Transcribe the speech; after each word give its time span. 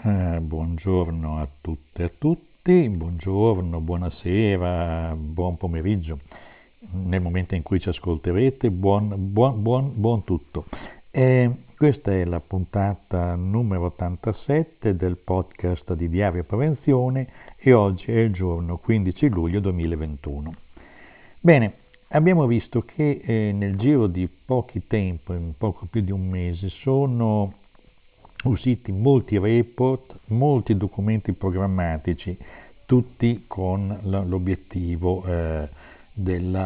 Eh, 0.00 0.38
buongiorno 0.40 1.40
a 1.40 1.48
tutte 1.60 2.02
e 2.02 2.04
a 2.04 2.10
tutti, 2.16 2.88
buongiorno, 2.88 3.80
buonasera, 3.80 5.16
buon 5.18 5.56
pomeriggio. 5.56 6.20
Nel 6.92 7.20
momento 7.20 7.56
in 7.56 7.64
cui 7.64 7.80
ci 7.80 7.88
ascolterete, 7.88 8.70
buon, 8.70 9.32
buon, 9.32 9.60
buon, 9.60 9.90
buon 9.96 10.22
tutto. 10.22 10.66
Eh, 11.10 11.50
questa 11.76 12.12
è 12.12 12.24
la 12.24 12.38
puntata 12.38 13.34
numero 13.34 13.86
87 13.86 14.94
del 14.94 15.16
podcast 15.16 15.92
di 15.94 16.08
Diario 16.08 16.44
Prevenzione 16.44 17.26
e 17.56 17.72
oggi 17.72 18.12
è 18.12 18.18
il 18.18 18.32
giorno 18.32 18.76
15 18.76 19.28
luglio 19.28 19.58
2021. 19.58 20.54
Bene, 21.40 21.72
abbiamo 22.10 22.46
visto 22.46 22.82
che 22.82 23.20
eh, 23.20 23.50
nel 23.52 23.76
giro 23.76 24.06
di 24.06 24.28
pochi 24.28 24.86
tempo, 24.86 25.32
in 25.32 25.54
poco 25.58 25.86
più 25.90 26.02
di 26.02 26.12
un 26.12 26.24
mese, 26.24 26.68
sono 26.68 27.52
usciti 28.44 28.92
molti 28.92 29.38
report, 29.38 30.18
molti 30.26 30.76
documenti 30.76 31.32
programmatici, 31.32 32.36
tutti 32.86 33.44
con 33.46 33.98
l'obiettivo 34.02 35.24
eh, 35.26 35.68
del 36.12 36.60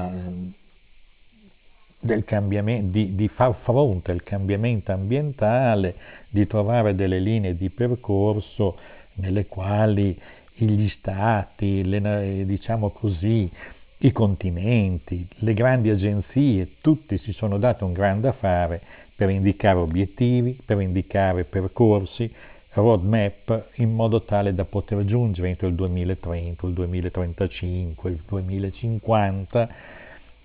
di, 2.91 3.15
di, 3.15 3.29
far 3.29 3.55
fronte 3.63 4.13
al 4.13 4.23
cambiamento 4.23 4.93
ambientale, 4.93 5.95
di 6.29 6.47
trovare 6.47 6.95
delle 6.95 7.19
linee 7.19 7.57
di 7.57 7.71
percorso 7.71 8.77
nelle 9.15 9.47
quali 9.47 10.19
gli 10.55 10.89
stati, 10.89 11.85
le, 11.85 12.45
diciamo 12.45 12.91
così, 12.91 13.51
i 13.99 14.13
continenti, 14.13 15.27
le 15.37 15.55
grandi 15.55 15.91
agenzie, 15.91 16.77
tutti 16.81 17.19
si 17.19 17.33
sono 17.33 17.59
dati 17.59 17.85
un 17.85 17.93
grande 17.93 18.29
affare 18.29 18.83
per 19.23 19.31
indicare 19.31 19.79
obiettivi, 19.79 20.59
per 20.65 20.81
indicare 20.81 21.45
percorsi, 21.45 22.29
roadmap 22.73 23.69
in 23.75 23.95
modo 23.95 24.23
tale 24.23 24.53
da 24.53 24.65
poter 24.65 25.05
giungere 25.05 25.51
entro 25.51 25.69
il 25.69 25.77
2030, 25.77 26.67
il 26.67 26.73
2035, 26.73 28.11
il 28.11 28.21
2050 28.27 29.69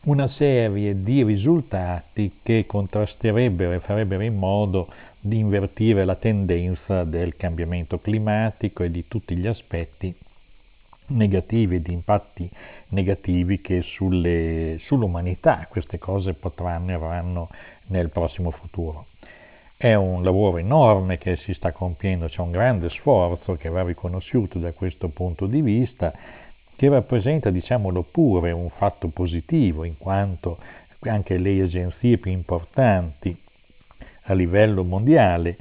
una 0.02 0.28
serie 0.28 1.02
di 1.02 1.24
risultati 1.24 2.34
che 2.44 2.66
contrasterebbero 2.68 3.72
e 3.72 3.80
farebbero 3.80 4.22
in 4.22 4.36
modo 4.36 4.94
di 5.20 5.40
invertire 5.40 6.06
la 6.06 6.16
tendenza 6.16 7.04
del 7.04 7.36
cambiamento 7.36 8.00
climatico 8.00 8.84
e 8.84 8.92
di 8.92 9.08
tutti 9.08 9.36
gli 9.36 9.48
aspetti 9.48 10.16
negativi, 11.08 11.82
di 11.82 11.94
impatti 11.94 12.48
negativi 12.90 13.60
che 13.60 13.82
sull'umanità. 13.82 15.66
Queste 15.68 15.98
cose 15.98 16.34
potranno 16.34 16.92
e 16.92 16.94
avranno 16.94 17.50
nel 17.88 18.10
prossimo 18.10 18.52
futuro. 18.52 19.08
È 19.76 19.94
un 19.94 20.24
lavoro 20.24 20.58
enorme 20.58 21.18
che 21.18 21.36
si 21.38 21.54
sta 21.54 21.72
compiendo, 21.72 22.28
c'è 22.28 22.42
un 22.42 22.52
grande 22.52 22.90
sforzo 22.90 23.56
che 23.56 23.70
va 23.70 23.84
riconosciuto 23.84 24.58
da 24.58 24.72
questo 24.74 25.10
punto 25.10 25.46
di 25.46 25.62
vista, 25.62 26.12
che 26.76 26.90
rappresenta, 26.90 27.50
diciamolo 27.50 28.04
pure, 28.04 28.52
un 28.52 28.70
fatto 28.70 29.08
positivo, 29.10 29.84
in 29.84 29.98
quanto 29.98 30.58
anche 31.02 31.38
le 31.38 31.62
agenzie 31.62 32.18
più 32.18 32.32
importanti 32.32 33.36
a 34.24 34.34
livello 34.34 34.84
mondiale 34.84 35.58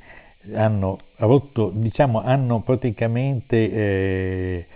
hanno 0.55 0.98
rotto, 1.16 1.70
diciamo, 1.74 2.22
hanno 2.22 2.61
praticamente 2.61 3.72
eh, 3.72 4.66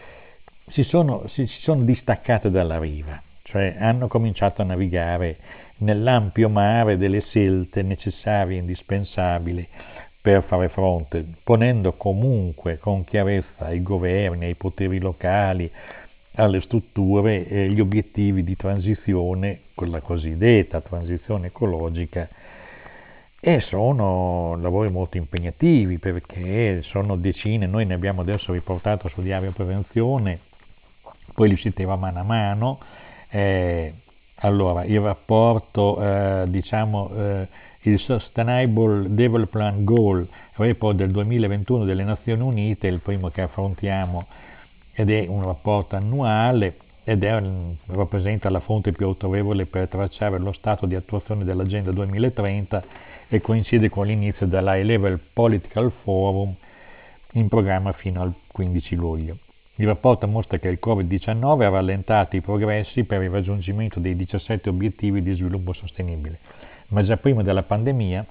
si 0.70 0.82
sono, 0.84 1.26
si, 1.28 1.46
si 1.46 1.60
sono 1.62 1.82
distaccate 1.82 2.50
dalla 2.50 2.78
riva, 2.78 3.20
cioè 3.42 3.76
hanno 3.78 4.08
cominciato 4.08 4.62
a 4.62 4.64
navigare 4.64 5.36
nell'ampio 5.80 6.48
mare 6.48 6.96
delle 6.96 7.20
scelte 7.22 7.82
necessarie 7.82 8.56
e 8.56 8.60
indispensabili 8.60 9.66
per 10.20 10.44
fare 10.44 10.68
fronte, 10.68 11.24
ponendo 11.42 11.94
comunque 11.94 12.78
con 12.78 13.04
chiarezza 13.04 13.66
ai 13.66 13.82
governi, 13.82 14.46
ai 14.46 14.54
poteri 14.54 14.98
locali, 14.98 15.70
alle 16.34 16.60
strutture 16.60 17.46
eh, 17.46 17.68
gli 17.68 17.80
obiettivi 17.80 18.44
di 18.44 18.54
transizione, 18.54 19.60
quella 19.74 20.00
cosiddetta 20.00 20.80
transizione 20.80 21.48
ecologica, 21.48 22.28
e 23.42 23.60
sono 23.60 24.56
lavori 24.60 24.90
molto 24.90 25.16
impegnativi 25.16 25.98
perché 25.98 26.82
sono 26.82 27.16
decine, 27.16 27.66
noi 27.66 27.86
ne 27.86 27.94
abbiamo 27.94 28.20
adesso 28.20 28.52
riportato 28.52 29.08
su 29.08 29.22
Diario 29.22 29.52
Prevenzione, 29.52 30.40
poi 31.32 31.48
li 31.48 31.56
citeva 31.56 31.96
mano 31.96 32.20
a 32.20 32.22
mano, 32.22 32.80
eh, 33.30 33.94
allora, 34.42 34.84
il 34.84 35.00
rapporto, 35.00 36.02
eh, 36.02 36.44
diciamo, 36.48 37.10
eh, 37.14 37.48
il 37.82 37.98
Sustainable 37.98 39.14
Development 39.14 39.84
Goal, 39.84 40.26
report 40.54 40.96
del 40.96 41.10
2021 41.10 41.84
delle 41.84 42.04
Nazioni 42.04 42.42
Unite, 42.42 42.88
è 42.88 42.90
il 42.90 43.00
primo 43.00 43.28
che 43.28 43.42
affrontiamo 43.42 44.26
ed 44.92 45.10
è 45.10 45.26
un 45.26 45.44
rapporto 45.44 45.96
annuale 45.96 46.76
ed 47.04 47.22
è, 47.22 47.42
rappresenta 47.86 48.48
la 48.50 48.60
fonte 48.60 48.92
più 48.92 49.06
autorevole 49.06 49.66
per 49.66 49.88
tracciare 49.88 50.38
lo 50.38 50.52
stato 50.52 50.86
di 50.86 50.94
attuazione 50.94 51.44
dell'Agenda 51.44 51.90
2030 51.90 52.84
e 53.28 53.40
coincide 53.40 53.88
con 53.90 54.06
l'inizio 54.06 54.46
dell'High 54.46 54.84
Level 54.84 55.20
Political 55.32 55.92
Forum 56.02 56.54
in 57.32 57.48
programma 57.48 57.92
fino 57.92 58.22
al 58.22 58.32
15 58.46 58.94
luglio. 58.94 59.36
Il 59.80 59.86
rapporto 59.86 60.28
mostra 60.28 60.58
che 60.58 60.68
il 60.68 60.78
Covid-19 60.78 61.62
ha 61.62 61.70
rallentato 61.70 62.36
i 62.36 62.42
progressi 62.42 63.04
per 63.04 63.22
il 63.22 63.30
raggiungimento 63.30 63.98
dei 63.98 64.14
17 64.14 64.68
obiettivi 64.68 65.22
di 65.22 65.32
sviluppo 65.32 65.72
sostenibile, 65.72 66.38
ma 66.88 67.02
già 67.02 67.16
prima 67.16 67.42
della 67.42 67.62
pandemia 67.62 68.26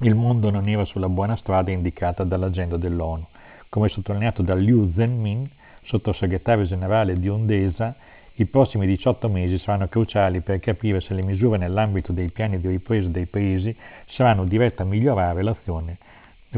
il 0.00 0.14
mondo 0.14 0.50
non 0.50 0.68
era 0.68 0.84
sulla 0.84 1.08
buona 1.08 1.34
strada 1.36 1.70
indicata 1.70 2.24
dall'agenda 2.24 2.76
dell'ONU. 2.76 3.26
Come 3.70 3.88
sottolineato 3.88 4.42
da 4.42 4.54
Liu 4.54 4.92
Zhenmin, 4.94 5.48
sottosegretario 5.84 6.66
generale 6.66 7.18
di 7.18 7.30
Ondesa, 7.30 7.94
i 8.34 8.44
prossimi 8.44 8.86
18 8.86 9.30
mesi 9.30 9.56
saranno 9.56 9.88
cruciali 9.88 10.42
per 10.42 10.60
capire 10.60 11.00
se 11.00 11.14
le 11.14 11.22
misure 11.22 11.56
nell'ambito 11.56 12.12
dei 12.12 12.28
piani 12.28 12.60
di 12.60 12.68
ripresa 12.68 13.08
dei 13.08 13.24
paesi 13.24 13.74
saranno 14.08 14.44
dirette 14.44 14.82
a 14.82 14.84
migliorare 14.84 15.42
l'azione 15.42 15.96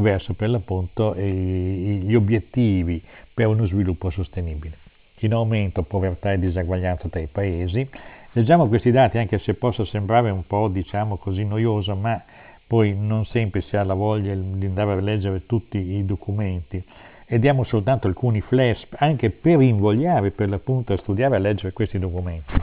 verso 0.01 0.33
per 0.33 0.49
l'appunto 0.49 1.13
gli 1.15 2.15
obiettivi 2.15 3.01
per 3.33 3.47
uno 3.47 3.65
sviluppo 3.65 4.09
sostenibile. 4.09 4.77
In 5.19 5.33
aumento 5.33 5.83
povertà 5.83 6.33
e 6.33 6.39
disaguaglianza 6.39 7.07
tra 7.07 7.19
i 7.19 7.27
paesi. 7.27 7.87
Leggiamo 8.33 8.67
questi 8.67 8.91
dati 8.91 9.17
anche 9.17 9.39
se 9.39 9.53
possa 9.53 9.85
sembrare 9.85 10.29
un 10.29 10.45
po' 10.45 10.67
diciamo 10.67 11.17
così 11.17 11.45
noioso, 11.45 11.95
ma 11.95 12.21
poi 12.65 12.95
non 12.97 13.25
sempre 13.25 13.61
si 13.61 13.77
ha 13.77 13.83
la 13.83 13.93
voglia 13.93 14.33
di 14.33 14.65
andare 14.65 14.93
a 14.93 14.99
leggere 14.99 15.45
tutti 15.45 15.77
i 15.77 16.05
documenti 16.05 16.83
e 17.25 17.39
diamo 17.39 17.63
soltanto 17.63 18.07
alcuni 18.07 18.41
flash 18.41 18.87
anche 18.97 19.29
per 19.29 19.61
invogliare 19.61 20.31
per 20.31 20.49
l'appunto 20.49 20.93
a 20.93 20.97
studiare 20.97 21.35
e 21.35 21.37
a 21.37 21.41
leggere 21.41 21.73
questi 21.73 21.99
documenti. 21.99 22.53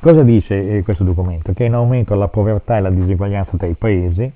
Cosa 0.00 0.22
dice 0.22 0.78
eh, 0.78 0.82
questo 0.82 1.04
documento? 1.04 1.52
Che 1.52 1.64
in 1.64 1.74
aumento 1.74 2.14
la 2.14 2.28
povertà 2.28 2.76
e 2.76 2.80
la 2.80 2.90
diseguaglianza 2.90 3.56
tra 3.56 3.66
i 3.66 3.74
paesi, 3.74 4.32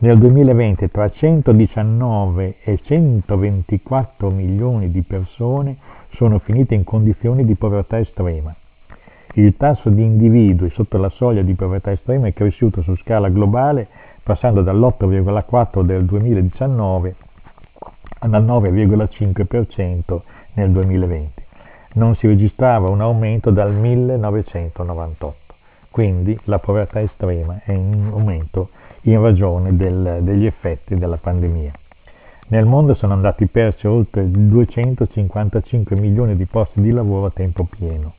nel 0.00 0.16
2020 0.16 0.90
tra 0.92 1.10
119 1.10 2.56
e 2.62 2.78
124 2.80 4.30
milioni 4.30 4.92
di 4.92 5.02
persone 5.02 5.76
sono 6.10 6.38
finite 6.38 6.76
in 6.76 6.84
condizioni 6.84 7.44
di 7.44 7.56
povertà 7.56 7.98
estrema. 7.98 8.54
Il 9.34 9.56
tasso 9.56 9.90
di 9.90 10.04
individui 10.04 10.70
sotto 10.70 10.98
la 10.98 11.08
soglia 11.08 11.42
di 11.42 11.54
povertà 11.54 11.90
estrema 11.90 12.28
è 12.28 12.32
cresciuto 12.32 12.80
su 12.82 12.94
scala 12.96 13.28
globale 13.28 13.88
passando 14.22 14.62
dall'8,4 14.62 15.82
del 15.82 16.04
2019 16.04 17.16
al 18.20 18.30
9,5% 18.30 20.20
nel 20.54 20.70
2020. 20.70 21.42
Non 21.94 22.14
si 22.16 22.28
registrava 22.28 22.88
un 22.88 23.00
aumento 23.00 23.50
dal 23.50 23.74
1998, 23.74 25.54
quindi 25.90 26.38
la 26.44 26.60
povertà 26.60 27.00
estrema 27.00 27.60
è 27.64 27.72
in 27.72 28.10
aumento 28.12 28.70
in 29.02 29.20
ragione 29.20 29.76
del, 29.76 30.20
degli 30.22 30.46
effetti 30.46 30.96
della 30.96 31.16
pandemia. 31.16 31.72
Nel 32.48 32.64
mondo 32.64 32.94
sono 32.94 33.12
andati 33.12 33.46
persi 33.46 33.86
oltre 33.86 34.30
255 34.30 35.96
milioni 35.96 36.34
di 36.34 36.46
posti 36.46 36.80
di 36.80 36.90
lavoro 36.90 37.26
a 37.26 37.30
tempo 37.30 37.64
pieno. 37.64 38.14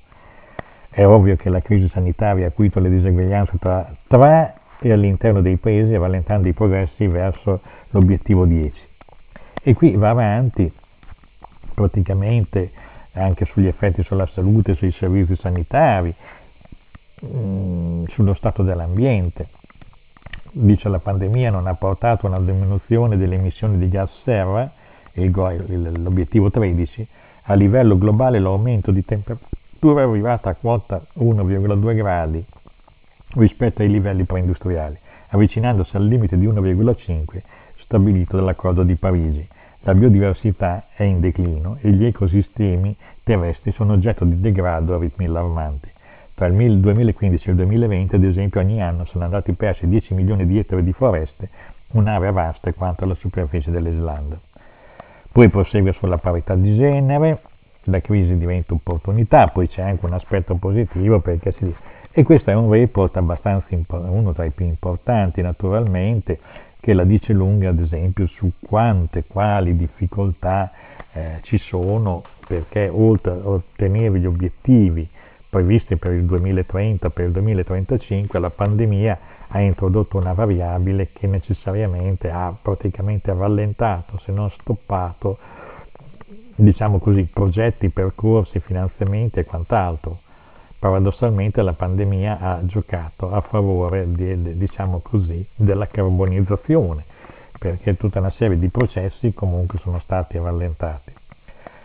È 0.89 1.05
ovvio 1.05 1.35
che 1.35 1.49
la 1.49 1.61
crisi 1.61 1.89
sanitaria 1.89 2.45
ha 2.45 2.49
acuito 2.49 2.79
le 2.79 2.89
diseguaglianze 2.89 3.57
tra, 3.57 3.91
tra 4.07 4.53
e 4.81 4.91
all'interno 4.91 5.41
dei 5.41 5.57
paesi, 5.57 5.95
rallentando 5.97 6.47
i 6.47 6.53
progressi 6.53 7.07
verso 7.07 7.61
l'obiettivo 7.89 8.45
10. 8.45 8.87
E 9.63 9.73
qui 9.73 9.95
va 9.95 10.09
avanti 10.09 10.71
praticamente 11.73 12.71
anche 13.13 13.45
sugli 13.45 13.67
effetti 13.67 14.03
sulla 14.03 14.27
salute, 14.27 14.75
sui 14.75 14.91
servizi 14.91 15.35
sanitari, 15.37 16.13
mm, 17.25 18.05
sullo 18.09 18.33
stato 18.35 18.63
dell'ambiente 18.63 19.49
dice 20.51 20.89
la 20.89 20.99
pandemia 20.99 21.51
non 21.51 21.67
ha 21.67 21.75
portato 21.75 22.25
a 22.25 22.29
una 22.29 22.39
diminuzione 22.39 23.17
delle 23.17 23.35
emissioni 23.35 23.77
di 23.77 23.89
gas 23.89 24.09
serra, 24.23 24.71
l'obiettivo 25.13 26.49
13, 26.49 27.07
a 27.43 27.53
livello 27.53 27.97
globale 27.97 28.39
l'aumento 28.39 28.91
di 28.91 29.03
temperatura 29.03 30.01
è 30.01 30.03
arrivato 30.03 30.49
a 30.49 30.55
quota 30.55 31.01
1,2 31.19 31.95
gradi 31.95 32.45
rispetto 33.35 33.81
ai 33.81 33.89
livelli 33.89 34.23
preindustriali, 34.25 34.97
avvicinandosi 35.29 35.95
al 35.95 36.05
limite 36.05 36.37
di 36.37 36.47
1,5 36.47 37.41
stabilito 37.83 38.35
dall'accordo 38.35 38.83
di 38.83 38.95
Parigi. 38.95 39.47
la 39.81 39.95
biodiversità 39.95 40.87
è 40.93 41.03
in 41.03 41.21
declino 41.21 41.77
e 41.81 41.91
gli 41.91 42.03
ecosistemi 42.05 42.95
terrestri 43.23 43.71
sono 43.71 43.93
oggetto 43.93 44.25
di 44.25 44.39
degrado 44.39 44.95
a 44.95 44.99
ritmi 44.99 45.25
allarmanti. 45.25 45.89
Tra 46.39 46.47
il 46.47 46.79
2015 46.79 47.47
e 47.49 47.51
il 47.51 47.57
2020, 47.57 48.15
ad 48.15 48.23
esempio, 48.23 48.61
ogni 48.61 48.81
anno 48.81 49.03
sono 49.03 49.25
andati 49.25 49.51
persi 49.51 49.85
10 49.85 50.13
milioni 50.13 50.47
di 50.47 50.57
ettari 50.57 50.85
di 50.85 50.93
foreste, 50.93 51.49
un'area 51.91 52.31
vasta 52.31 52.71
quanto 52.71 53.03
la 53.03 53.13
superficie 53.15 53.71
dell'Islanda. 53.71 54.39
Poi 55.33 55.49
prosegue 55.49 55.91
sulla 55.91 56.17
parità 56.17 56.55
di 56.55 56.77
genere, 56.77 57.41
la 57.83 57.99
crisi 57.99 58.37
diventa 58.37 58.73
opportunità, 58.73 59.49
poi 59.49 59.67
c'è 59.67 59.81
anche 59.81 60.05
un 60.05 60.13
aspetto 60.13 60.55
positivo 60.55 61.19
perché 61.19 61.51
si 61.57 61.65
dice, 61.65 61.79
e 62.13 62.23
questo 62.23 62.51
è 62.51 62.53
un 62.53 62.71
report 62.71 63.17
abbastanza 63.17 63.75
uno 63.89 64.31
tra 64.31 64.45
i 64.45 64.51
più 64.51 64.65
importanti 64.65 65.41
naturalmente, 65.41 66.39
che 66.79 66.93
la 66.93 67.03
dice 67.03 67.33
lunga 67.33 67.67
ad 67.67 67.81
esempio 67.81 68.27
su 68.27 68.49
quante, 68.65 69.25
quali 69.27 69.75
difficoltà 69.75 70.71
eh, 71.11 71.39
ci 71.41 71.57
sono 71.57 72.23
perché 72.47 72.87
oltre 72.87 73.31
a 73.33 73.39
ottenere 73.43 74.17
gli 74.21 74.25
obiettivi 74.25 75.05
previsti 75.49 75.95
per 75.97 76.13
il 76.13 76.25
2030, 76.25 77.09
per 77.09 77.25
il 77.25 77.31
2035, 77.31 78.39
la 78.39 78.51
pandemia 78.51 79.19
ha 79.47 79.59
introdotto 79.59 80.17
una 80.17 80.33
variabile 80.33 81.09
che 81.11 81.25
necessariamente 81.25 82.29
ha 82.29 82.55
praticamente 82.61 83.33
rallentato, 83.33 84.19
se 84.19 84.31
non 84.31 84.51
stoppato, 84.51 85.39
diciamo 86.55 86.99
così, 86.99 87.23
progetti, 87.23 87.89
percorsi, 87.89 88.59
finanziamenti 88.59 89.39
e 89.39 89.45
quant'altro. 89.45 90.19
Paradossalmente 90.77 91.61
la 91.61 91.73
pandemia 91.73 92.39
ha 92.39 92.59
giocato 92.65 93.31
a 93.31 93.41
favore 93.41 94.11
di, 94.11 94.55
diciamo 94.57 94.99
così, 94.99 95.45
della 95.55 95.87
carbonizzazione, 95.87 97.03
perché 97.57 97.97
tutta 97.97 98.19
una 98.19 98.31
serie 98.31 98.57
di 98.59 98.69
processi 98.69 99.33
comunque 99.33 99.79
sono 99.79 99.99
stati 99.99 100.37
rallentati. 100.37 101.11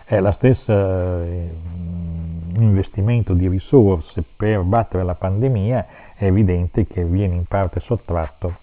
È 0.04 0.20
la 0.20 0.32
stessa 0.32 1.24
eh, 1.24 1.50
investimento 2.62 3.34
di 3.34 3.48
risorse 3.48 4.24
per 4.36 4.62
battere 4.62 5.04
la 5.04 5.14
pandemia 5.14 5.86
è 6.16 6.24
evidente 6.24 6.86
che 6.86 7.04
viene 7.04 7.34
in 7.34 7.44
parte 7.44 7.80
sottratto 7.80 8.56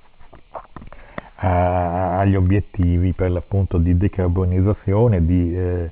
a, 1.36 2.20
agli 2.20 2.36
obiettivi 2.36 3.14
per 3.14 3.32
l'appunto 3.32 3.78
di 3.78 3.98
decarbonizzazione 3.98 5.26
di, 5.26 5.56
eh, 5.56 5.92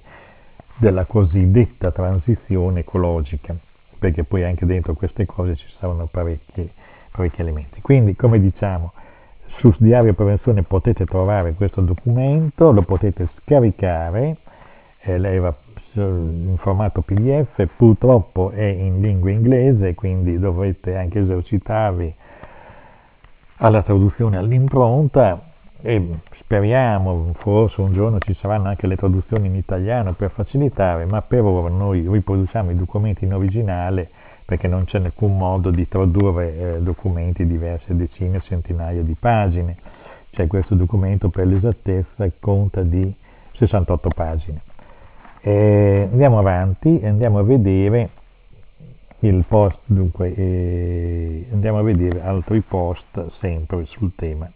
della 0.78 1.06
cosiddetta 1.06 1.92
transizione 1.92 2.81
ecologica, 2.81 3.56
perché 3.98 4.24
poi 4.24 4.44
anche 4.44 4.66
dentro 4.66 4.94
queste 4.94 5.25
cose 5.25 5.56
ci 5.56 5.68
saranno 5.78 6.07
parecchi, 6.07 6.69
parecchi 7.12 7.42
elementi. 7.42 7.81
Quindi, 7.81 8.16
come 8.16 8.40
diciamo, 8.40 8.94
su 9.57 9.74
Diario 9.78 10.13
Prevenzione 10.13 10.63
potete 10.63 11.06
trovare 11.06 11.54
questo 11.54 11.81
documento, 11.81 12.72
lo 12.72 12.84
potete 12.84 13.28
scaricare, 13.40 14.38
eh, 15.01 15.18
lei 15.18 15.40
va 15.40 15.54
in 15.94 16.56
formato 16.57 17.01
PDF, 17.01 17.65
purtroppo 17.75 18.51
è 18.51 18.63
in 18.63 19.01
lingua 19.01 19.31
inglese, 19.31 19.95
quindi 19.95 20.38
dovrete 20.38 20.95
anche 20.95 21.19
esercitarvi 21.19 22.13
alla 23.57 23.81
traduzione 23.81 24.38
all'impronta 24.38 25.41
e 25.81 26.19
speriamo 26.39 27.33
forse 27.39 27.81
un 27.81 27.94
giorno 27.94 28.19
ci 28.19 28.33
saranno 28.41 28.69
anche 28.69 28.88
le 28.88 28.95
traduzioni 28.95 29.47
in 29.47 29.56
italiano 29.56 30.13
per 30.13 30.31
facilitare, 30.31 31.06
ma 31.06 31.21
per 31.21 31.44
ora 31.44 31.74
noi 31.74 32.07
riproduciamo 32.07 32.71
i 32.71 32.75
documenti 32.75 33.25
in 33.25 33.33
originale 33.33 34.09
perché 34.45 34.68
non 34.68 34.86
c'è 34.86 34.97
alcun 34.97 35.38
modo 35.38 35.69
di 35.69 35.88
tradurre 35.88 36.57
eh, 36.57 36.81
documenti 36.81 37.45
diversi, 37.45 37.95
decine 37.95 38.38
o 38.38 38.41
centinaia 38.41 39.03
di 39.03 39.15
pagine. 39.18 39.77
Cioè 40.31 40.47
questo 40.47 40.74
documento 40.74 41.30
per 41.30 41.45
l'esattezza 41.45 42.27
conta 42.39 42.81
di 42.81 43.13
68 43.51 44.09
pagine. 44.09 44.62
Eh, 45.41 46.07
andiamo 46.12 46.39
avanti 46.39 47.00
e 47.00 47.07
andiamo 47.07 47.39
a 47.39 47.44
vedere 47.44 48.09
il 49.19 49.44
post, 49.47 49.80
dunque 49.86 50.33
eh, 50.33 51.47
andiamo 51.51 51.80
a 51.80 51.81
vedere 51.81 52.21
altri 52.21 52.62
post 52.62 53.31
sempre 53.39 53.86
sul 53.86 54.12
tema. 54.15 54.50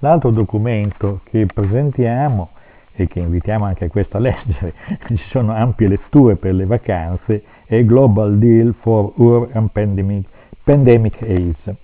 L'altro 0.00 0.30
documento 0.30 1.20
che 1.24 1.46
presentiamo 1.46 2.50
e 2.92 3.06
che 3.06 3.20
invitiamo 3.20 3.64
anche 3.64 3.88
questo 3.88 4.18
a 4.18 4.20
leggere, 4.20 4.74
ci 5.08 5.16
sono 5.28 5.52
ampie 5.52 5.88
letture 5.88 6.36
per 6.36 6.54
le 6.54 6.66
vacanze, 6.66 7.42
è 7.64 7.84
Global 7.84 8.38
Deal 8.38 8.74
for 8.80 9.12
Ur 9.16 9.48
and 9.52 9.70
Pandemic, 9.70 10.26
Pandemic 10.64 11.22
AIDS. 11.22 11.74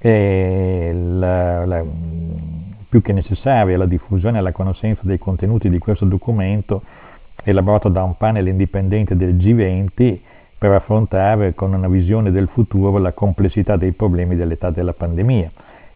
La, 0.00 1.66
la, 1.66 1.84
più 2.88 3.02
che 3.02 3.12
necessaria 3.12 3.76
la 3.76 3.86
diffusione 3.86 4.38
e 4.38 4.40
la 4.40 4.52
conoscenza 4.52 5.02
dei 5.04 5.18
contenuti 5.18 5.68
di 5.68 5.78
questo 5.78 6.04
documento 6.04 6.82
elaborato 7.44 7.88
da 7.88 8.02
un 8.02 8.16
panel 8.16 8.48
indipendente 8.48 9.16
del 9.16 9.36
G20 9.36 10.18
per 10.58 10.72
affrontare 10.72 11.54
con 11.54 11.72
una 11.72 11.88
visione 11.88 12.30
del 12.32 12.48
futuro 12.48 12.98
la 12.98 13.12
complessità 13.12 13.76
dei 13.76 13.92
problemi 13.92 14.34
dell'età 14.34 14.70
della 14.70 14.92
pandemia. 14.92 15.50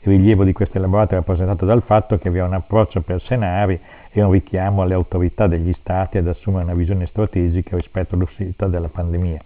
Il 0.05 0.13
rilievo 0.13 0.45
di 0.45 0.53
questo 0.53 0.79
elaborato 0.79 1.13
è 1.13 1.17
rappresentato 1.17 1.65
dal 1.65 1.83
fatto 1.83 2.19
che 2.19 2.31
vi 2.31 2.39
è 2.39 2.43
un 2.43 2.55
approccio 2.55 3.03
per 3.03 3.21
scenari 3.21 3.79
e 4.11 4.23
un 4.23 4.33
richiamo 4.33 4.83
alle 4.83 4.95
autorità 4.95 5.47
degli 5.47 5.73
Stati 5.75 6.19
ad 6.19 6.27
assumere 6.27 6.65
una 6.65 6.75
visione 6.75 7.07
strategica 7.07 7.77
rispetto 7.77 8.15
all'uscita 8.15 8.67
della 8.67 8.89
pandemia. 8.89 9.41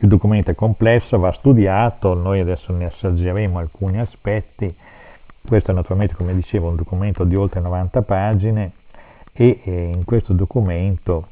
Il 0.00 0.08
documento 0.08 0.50
è 0.50 0.54
complesso, 0.54 1.18
va 1.18 1.32
studiato, 1.32 2.14
noi 2.14 2.40
adesso 2.40 2.72
ne 2.72 2.86
assaggeremo 2.86 3.58
alcuni 3.58 3.98
aspetti. 3.98 4.74
Questo 5.46 5.72
è 5.72 5.74
naturalmente, 5.74 6.14
come 6.14 6.34
dicevo, 6.34 6.68
un 6.68 6.76
documento 6.76 7.24
di 7.24 7.34
oltre 7.34 7.60
90 7.60 8.02
pagine 8.02 8.72
e 9.32 9.60
eh, 9.64 9.90
in 9.90 10.04
questo 10.04 10.32
documento 10.32 11.28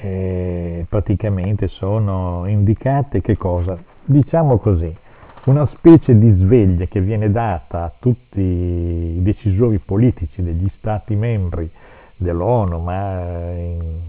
eh, 0.00 0.86
praticamente 0.88 1.68
sono 1.68 2.44
indicate 2.46 3.20
che 3.20 3.36
cosa? 3.36 3.78
Diciamo 4.04 4.58
così, 4.58 4.94
una 5.44 5.66
specie 5.76 6.18
di 6.18 6.30
sveglia 6.32 6.86
che 6.86 7.00
viene 7.00 7.30
data 7.30 7.84
a 7.84 7.92
tutti 7.98 8.40
i 8.40 9.22
decisori 9.22 9.78
politici 9.78 10.42
degli 10.42 10.68
Stati 10.78 11.14
membri 11.14 11.70
dell'ONU, 12.16 12.80
ma 12.80 13.20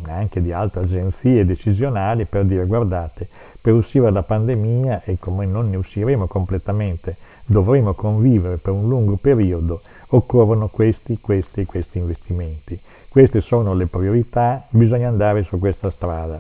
anche 0.08 0.42
di 0.42 0.52
altre 0.52 0.84
agenzie 0.84 1.46
decisionali 1.46 2.26
per 2.26 2.46
dire 2.46 2.66
guardate, 2.66 3.28
per 3.60 3.74
uscire 3.74 4.06
dalla 4.06 4.24
pandemia 4.24 5.04
e 5.04 5.20
come 5.20 5.46
non 5.46 5.70
ne 5.70 5.76
usciremo 5.76 6.28
completamente, 6.28 7.18
dovremo 7.46 7.94
convivere 7.94 8.58
per 8.58 8.74
un 8.74 8.88
lungo 8.88 9.18
periodo, 9.18 9.82
occorrono 10.10 10.70
questi, 10.70 11.20
questi 11.20 11.62
e 11.62 11.66
questi 11.66 11.98
investimenti. 11.98 12.80
Queste 13.10 13.42
sono 13.42 13.74
le 13.74 13.88
priorità, 13.88 14.68
bisogna 14.70 15.08
andare 15.08 15.44
su 15.44 15.58
questa 15.60 15.90
strada. 15.92 16.40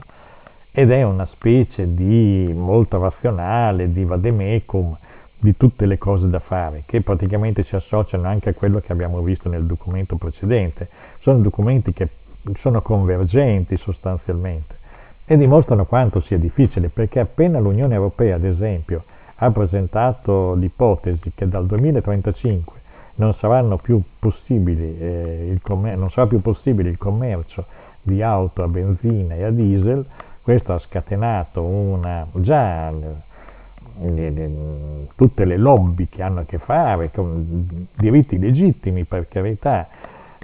Ed 0.72 0.92
è 0.92 1.02
una 1.02 1.26
specie 1.28 1.94
di 1.94 2.52
molto 2.54 3.00
razionale, 3.00 3.92
di 3.92 4.04
vademecum, 4.04 4.96
di 5.40 5.56
tutte 5.56 5.86
le 5.86 5.98
cose 5.98 6.30
da 6.30 6.40
fare, 6.40 6.84
che 6.86 7.02
praticamente 7.02 7.64
si 7.64 7.76
associano 7.76 8.28
anche 8.28 8.50
a 8.50 8.54
quello 8.54 8.80
che 8.80 8.92
abbiamo 8.92 9.22
visto 9.22 9.50
nel 9.50 9.66
documento 9.66 10.18
precedente. 10.18 10.90
Sono 11.22 11.40
documenti 11.40 11.94
che 11.94 12.10
sono 12.60 12.82
convergenti 12.82 13.78
sostanzialmente 13.78 14.76
e 15.26 15.36
dimostrano 15.38 15.86
quanto 15.86 16.22
sia 16.22 16.38
difficile, 16.38 16.90
perché 16.90 17.20
appena 17.20 17.60
l'Unione 17.60 17.96
Europea, 17.96 18.36
ad 18.36 18.46
esempio, 18.46 19.04
ha 19.36 19.52
presentato 19.52 20.54
l'ipotesi 20.54 21.32
che 21.34 21.48
dal 21.48 21.66
2035 21.66 22.77
non, 23.18 23.36
più 23.82 24.02
eh, 24.20 25.60
non 25.96 26.10
sarà 26.12 26.28
più 26.28 26.42
possibile 26.42 26.90
il 26.90 26.98
commercio 26.98 27.66
di 28.02 28.22
auto 28.22 28.64
a 28.64 28.68
benzina 28.68 29.36
e 29.36 29.44
a 29.44 29.52
diesel, 29.52 30.06
questo 30.42 30.74
ha 30.74 30.80
scatenato 30.80 31.62
una, 31.62 32.26
già 32.34 32.90
le, 32.90 34.30
le, 34.30 34.52
tutte 35.16 35.46
le 35.46 35.58
lobby 35.58 36.08
che 36.08 36.24
hanno 36.24 36.42
a 36.42 36.44
che 36.46 36.58
fare 36.60 37.12
con 37.12 37.86
diritti 37.98 38.40
legittimi 38.40 39.04
per 39.04 39.28
carità, 39.28 39.88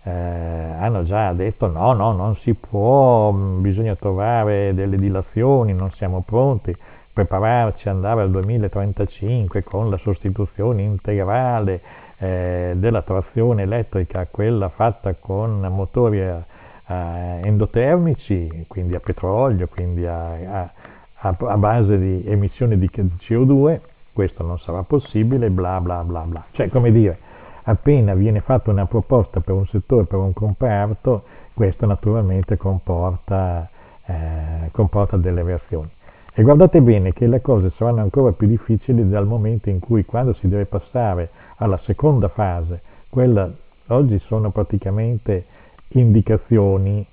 eh, 0.03 0.11
hanno 0.11 1.03
già 1.03 1.31
detto 1.33 1.67
no, 1.67 1.93
no, 1.93 2.11
non 2.11 2.35
si 2.37 2.53
può, 2.53 3.31
bisogna 3.31 3.95
trovare 3.95 4.73
delle 4.73 4.97
dilazioni, 4.97 5.73
non 5.73 5.91
siamo 5.91 6.21
pronti, 6.25 6.75
prepararci 7.13 7.87
ad 7.87 7.95
andare 7.95 8.21
al 8.21 8.31
2035 8.31 9.63
con 9.63 9.89
la 9.89 9.97
sostituzione 9.97 10.81
integrale 10.81 11.81
eh, 12.23 12.73
della 12.77 13.01
trazione 13.01 13.63
elettrica 13.63 14.27
quella 14.31 14.69
fatta 14.69 15.13
con 15.15 15.59
motori 15.59 16.21
a, 16.21 16.45
a 16.85 16.95
endotermici, 17.43 18.63
quindi 18.69 18.95
a 18.95 19.01
petrolio, 19.01 19.67
quindi 19.67 20.05
a, 20.05 20.71
a, 21.15 21.57
base 21.57 21.97
di 21.97 22.23
emissioni 22.25 22.77
di 22.79 22.89
CO2, 22.93 23.79
questo 24.13 24.43
non 24.43 24.57
sarà 24.59 24.83
possibile, 24.83 25.49
bla 25.49 25.81
bla 25.81 26.01
bla 26.03 26.21
bla. 26.21 26.45
Cioè, 26.51 26.69
come 26.69 26.91
dire, 26.93 27.17
appena 27.63 28.13
viene 28.13 28.39
fatta 28.39 28.71
una 28.71 28.85
proposta 28.85 29.41
per 29.41 29.55
un 29.55 29.65
settore, 29.67 30.05
per 30.05 30.19
un 30.19 30.31
comparto, 30.31 31.23
questo 31.53 31.85
naturalmente 31.85 32.55
comporta, 32.55 33.69
eh, 34.05 34.69
comporta 34.71 35.17
delle 35.17 35.43
reazioni. 35.43 35.89
E 36.35 36.41
guardate 36.41 36.81
bene 36.81 37.13
che 37.13 37.27
le 37.27 37.41
cose 37.41 37.71
saranno 37.77 38.01
ancora 38.01 38.31
più 38.31 38.47
difficili 38.47 39.07
dal 39.07 39.27
momento 39.27 39.69
in 39.69 39.79
cui 39.79 40.03
quando 40.03 40.33
si 40.33 40.47
deve 40.47 40.65
passare 40.65 41.29
alla 41.57 41.77
seconda 41.83 42.27
fase, 42.27 42.81
quella 43.07 43.51
oggi 43.89 44.17
sono 44.25 44.49
praticamente 44.49 45.45
indicazioni, 45.89 47.05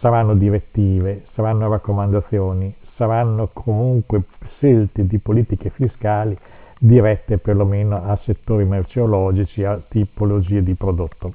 saranno 0.00 0.34
direttive, 0.34 1.26
saranno 1.34 1.68
raccomandazioni, 1.68 2.74
saranno 2.96 3.50
comunque 3.52 4.22
scelte 4.56 5.06
di 5.06 5.18
politiche 5.18 5.68
fiscali 5.68 6.34
dirette 6.78 7.36
perlomeno 7.36 8.02
a 8.02 8.18
settori 8.22 8.64
merceologici, 8.64 9.62
a 9.62 9.78
tipologie 9.86 10.62
di 10.62 10.72
prodotto. 10.72 11.34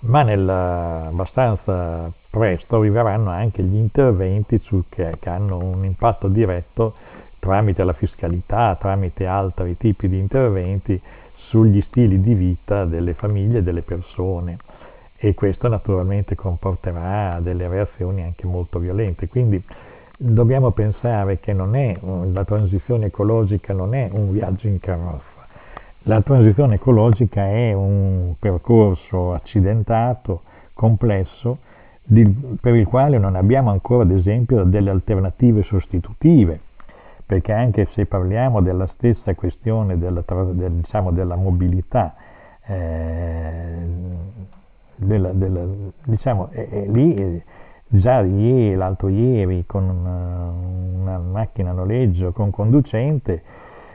Ma 0.00 0.22
nel, 0.22 0.46
abbastanza 0.46 2.12
presto 2.34 2.78
arriveranno 2.78 3.30
anche 3.30 3.62
gli 3.62 3.76
interventi 3.76 4.58
sul, 4.64 4.86
che, 4.88 5.18
che 5.20 5.28
hanno 5.28 5.58
un 5.58 5.84
impatto 5.84 6.26
diretto 6.26 6.94
tramite 7.38 7.84
la 7.84 7.92
fiscalità, 7.92 8.76
tramite 8.80 9.24
altri 9.24 9.76
tipi 9.76 10.08
di 10.08 10.18
interventi 10.18 11.00
sugli 11.34 11.80
stili 11.82 12.20
di 12.20 12.34
vita 12.34 12.86
delle 12.86 13.14
famiglie 13.14 13.58
e 13.58 13.62
delle 13.62 13.82
persone 13.82 14.56
e 15.16 15.34
questo 15.34 15.68
naturalmente 15.68 16.34
comporterà 16.34 17.38
delle 17.40 17.68
reazioni 17.68 18.24
anche 18.24 18.48
molto 18.48 18.80
violente. 18.80 19.28
Quindi 19.28 19.62
dobbiamo 20.16 20.72
pensare 20.72 21.38
che 21.38 21.52
è, 21.52 21.98
la 22.32 22.44
transizione 22.44 23.06
ecologica 23.06 23.72
non 23.72 23.94
è 23.94 24.08
un 24.10 24.32
viaggio 24.32 24.66
in 24.66 24.80
carrozza. 24.80 25.46
La 26.06 26.20
transizione 26.20 26.74
ecologica 26.74 27.46
è 27.46 27.72
un 27.72 28.34
percorso 28.40 29.34
accidentato, 29.34 30.42
complesso, 30.74 31.58
di, 32.04 32.56
per 32.60 32.74
il 32.74 32.86
quale 32.86 33.18
non 33.18 33.34
abbiamo 33.34 33.70
ancora, 33.70 34.02
ad 34.02 34.10
esempio, 34.10 34.64
delle 34.64 34.90
alternative 34.90 35.62
sostitutive, 35.62 36.60
perché 37.26 37.52
anche 37.52 37.88
se 37.94 38.06
parliamo 38.06 38.60
della 38.60 38.86
stessa 38.94 39.34
questione 39.34 39.98
della, 39.98 40.22
del, 40.52 40.72
diciamo, 40.72 41.10
della 41.10 41.36
mobilità, 41.36 42.14
eh, 42.66 43.76
della, 44.96 45.32
della, 45.32 45.64
diciamo, 46.04 46.50
è, 46.50 46.68
è 46.68 46.86
lì 46.86 47.42
già 47.86 48.20
ieri, 48.20 48.74
l'altro 48.74 49.08
ieri 49.08 49.64
con 49.66 49.88
una, 49.88 50.50
una 51.00 51.18
macchina 51.18 51.70
a 51.70 51.74
noleggio 51.74 52.32
con 52.32 52.50
conducente, 52.50 53.42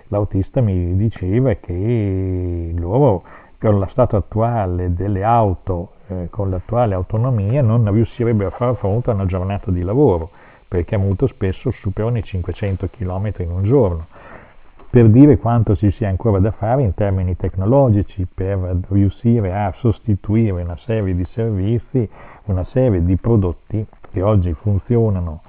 l'autista 0.08 0.62
mi 0.62 0.96
diceva 0.96 1.54
che 1.56 2.74
loro 2.76 3.24
con 3.60 3.78
lo 3.78 3.88
stato 3.92 4.16
attuale 4.16 4.94
delle 4.94 5.24
auto, 5.24 5.92
eh, 6.10 6.28
con 6.30 6.50
l'attuale 6.50 6.94
autonomia, 6.94 7.62
non 7.62 7.92
riuscirebbero 7.92 8.50
a 8.50 8.52
far 8.52 8.76
fronte 8.76 9.10
a 9.10 9.14
una 9.14 9.26
giornata 9.26 9.72
di 9.72 9.82
lavoro, 9.82 10.30
perché 10.68 10.98
molto 10.98 11.28
spesso 11.28 11.72
superano 11.72 12.18
i 12.18 12.24
500 12.24 12.90
km 12.90 13.32
in 13.38 13.52
un 13.52 13.64
giorno. 13.64 14.08
Per 14.90 15.08
dire 15.10 15.38
quanto 15.38 15.76
ci 15.76 15.92
sia 15.92 16.10
ancora 16.10 16.40
da 16.40 16.52
fare 16.52 16.82
in 16.82 16.96
termini 16.96 17.36
tecnologici 17.36 18.28
per 18.34 18.80
riuscire 18.90 19.54
a 19.54 19.72
sostituire 19.78 20.62
una 20.64 20.78
serie 20.84 21.16
di 21.16 21.26
servizi 21.32 22.10
una 22.46 22.66
serie 22.66 23.04
di 23.04 23.16
prodotti 23.18 23.86
che 24.12 24.22
oggi 24.22 24.54
funzionano 24.54 25.42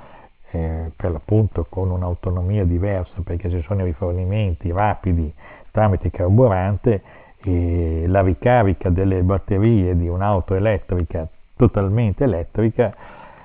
eh, 0.51 0.93
per 0.95 1.13
l'appunto 1.13 1.67
con 1.69 1.91
un'autonomia 1.91 2.65
diversa 2.65 3.23
perché 3.25 3.49
ci 3.49 3.63
sono 3.63 3.85
rifornimenti 3.85 4.71
rapidi 4.71 5.33
tramite 5.71 6.11
carburante 6.11 7.03
e 7.43 8.05
la 8.07 8.21
ricarica 8.23 8.91
delle 8.91 9.23
batterie 9.23 9.97
di 9.97 10.09
un'auto 10.09 10.55
elettrica 10.55 11.27
totalmente 11.57 12.25
elettrica 12.25 12.95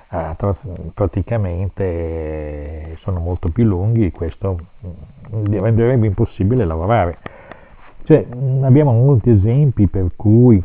eh, 0.08 0.36
praticamente 0.94 1.84
eh, 1.84 2.96
sono 3.00 3.20
molto 3.20 3.48
più 3.48 3.64
lunghi 3.64 4.10
questo 4.10 4.58
mm, 5.34 5.44
renderebbe 5.46 6.06
impossibile 6.06 6.64
lavorare. 6.64 7.18
Cioè, 8.04 8.24
abbiamo 8.62 8.92
molti 8.92 9.30
esempi 9.30 9.88
per 9.88 10.12
cui 10.14 10.62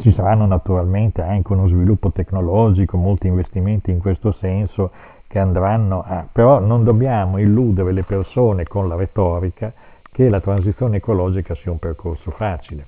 ci 0.00 0.12
saranno 0.12 0.46
naturalmente 0.46 1.22
anche 1.22 1.52
uno 1.52 1.68
sviluppo 1.68 2.10
tecnologico, 2.10 2.98
molti 2.98 3.28
investimenti 3.28 3.90
in 3.90 3.98
questo 3.98 4.32
senso 4.40 4.90
che 5.26 5.38
andranno 5.38 6.04
a... 6.06 6.26
però 6.30 6.60
non 6.60 6.84
dobbiamo 6.84 7.38
illudere 7.38 7.92
le 7.92 8.02
persone 8.02 8.64
con 8.64 8.88
la 8.88 8.96
retorica 8.96 9.72
che 10.14 10.28
la 10.28 10.40
transizione 10.40 10.98
ecologica 10.98 11.56
sia 11.56 11.72
un 11.72 11.80
percorso 11.80 12.30
facile. 12.30 12.86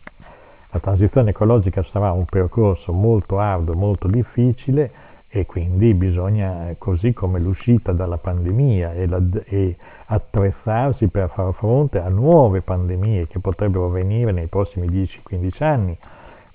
La 0.71 0.79
transizione 0.79 1.31
ecologica 1.31 1.83
sarà 1.91 2.13
un 2.13 2.25
percorso 2.25 2.93
molto 2.93 3.41
arduo, 3.41 3.75
molto 3.75 4.07
difficile 4.07 4.93
e 5.29 5.45
quindi 5.45 5.93
bisogna, 5.95 6.73
così 6.79 7.13
come 7.13 7.41
l'uscita 7.41 7.91
dalla 7.91 8.19
pandemia 8.19 8.93
e, 8.93 9.09
la, 9.09 9.21
e 9.45 9.77
attrezzarsi 10.07 11.09
per 11.09 11.31
far 11.35 11.53
fronte 11.55 11.99
a 11.99 12.09
nuove 12.09 12.61
pandemie 12.61 13.27
che 13.27 13.41
potrebbero 13.41 13.89
venire 13.89 14.31
nei 14.31 14.47
prossimi 14.47 14.87
10-15 14.87 15.65
anni, 15.65 15.99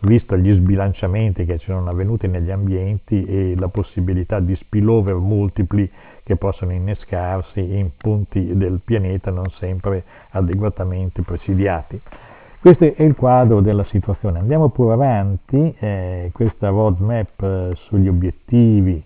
visto 0.03 0.37
gli 0.37 0.53
sbilanciamenti 0.53 1.43
che 1.43 1.57
ci 1.57 1.65
sono 1.65 1.89
avvenuti 1.89 2.29
negli 2.29 2.49
ambienti 2.49 3.25
e 3.25 3.55
la 3.57 3.67
possibilità 3.67 4.39
di 4.39 4.55
spillover 4.55 5.15
multipli 5.15 5.91
che 6.23 6.35
possono 6.35 6.71
innescarsi 6.71 7.59
in 7.59 7.91
punti 7.97 8.55
del 8.55 8.81
pianeta 8.83 9.31
non 9.31 9.49
sempre 9.57 10.03
adeguatamente 10.31 11.21
presidiati. 11.21 11.99
Questo 12.59 12.83
è 12.85 13.01
il 13.01 13.15
quadro 13.15 13.59
della 13.59 13.85
situazione. 13.85 14.37
Andiamo 14.37 14.69
pure 14.69 14.93
avanti, 14.93 15.73
eh, 15.79 16.29
questa 16.31 16.69
roadmap 16.69 17.41
eh, 17.41 17.71
sugli 17.73 18.07
obiettivi 18.07 19.03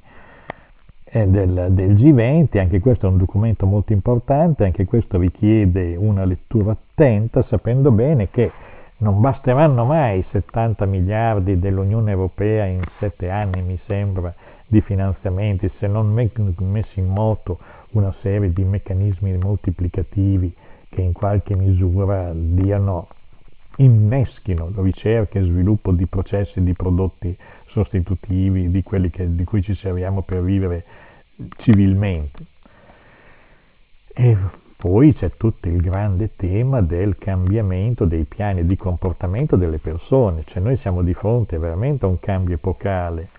eh, 1.05 1.25
del, 1.27 1.67
del, 1.69 1.95
G20, 1.95 2.59
anche 2.59 2.81
questo 2.81 3.07
è 3.07 3.09
un 3.09 3.17
documento 3.17 3.65
molto 3.65 3.93
importante, 3.93 4.65
anche 4.65 4.83
questo 4.83 5.17
richiede 5.17 5.95
una 5.95 6.25
lettura 6.25 6.73
attenta, 6.73 7.43
sapendo 7.43 7.91
bene 7.91 8.29
che 8.29 8.51
non 8.97 9.21
basteranno 9.21 9.85
mai 9.85 10.25
70 10.31 10.85
miliardi 10.85 11.57
dell'Unione 11.57 12.11
Europea 12.11 12.65
in 12.65 12.81
sette 12.99 13.29
anni, 13.29 13.61
mi 13.61 13.79
sembra, 13.85 14.33
di 14.67 14.81
finanziamenti, 14.81 15.69
se 15.79 15.87
non 15.87 16.11
messi 16.13 16.99
in 16.99 17.07
moto 17.07 17.59
una 17.91 18.13
serie 18.21 18.51
di 18.51 18.63
meccanismi 18.63 19.37
moltiplicativi 19.37 20.53
che 20.89 21.01
in 21.01 21.13
qualche 21.13 21.55
misura 21.55 22.31
diano, 22.33 23.07
inneschino 23.77 24.71
ricerca 24.77 25.39
e 25.39 25.43
sviluppo 25.43 25.91
di 25.91 26.05
processi 26.07 26.61
di 26.63 26.73
prodotti 26.73 27.35
sostitutivi 27.67 28.71
di 28.71 28.81
quelli 28.83 29.09
che, 29.09 29.35
di 29.35 29.43
cui 29.43 29.61
ci 29.61 29.75
serviamo 29.75 30.21
per 30.21 30.41
vivere 30.41 30.85
civilmente. 31.57 32.45
E 34.13 34.37
poi 34.77 35.13
c'è 35.13 35.31
tutto 35.35 35.67
il 35.67 35.81
grande 35.81 36.31
tema 36.35 36.81
del 36.81 37.17
cambiamento 37.17 38.05
dei 38.05 38.23
piani 38.23 38.65
di 38.65 38.77
comportamento 38.77 39.57
delle 39.57 39.79
persone, 39.79 40.43
cioè 40.45 40.61
noi 40.61 40.77
siamo 40.77 41.01
di 41.01 41.13
fronte 41.13 41.57
veramente 41.57 42.05
a 42.05 42.07
un 42.07 42.19
cambio 42.19 42.55
epocale 42.55 43.29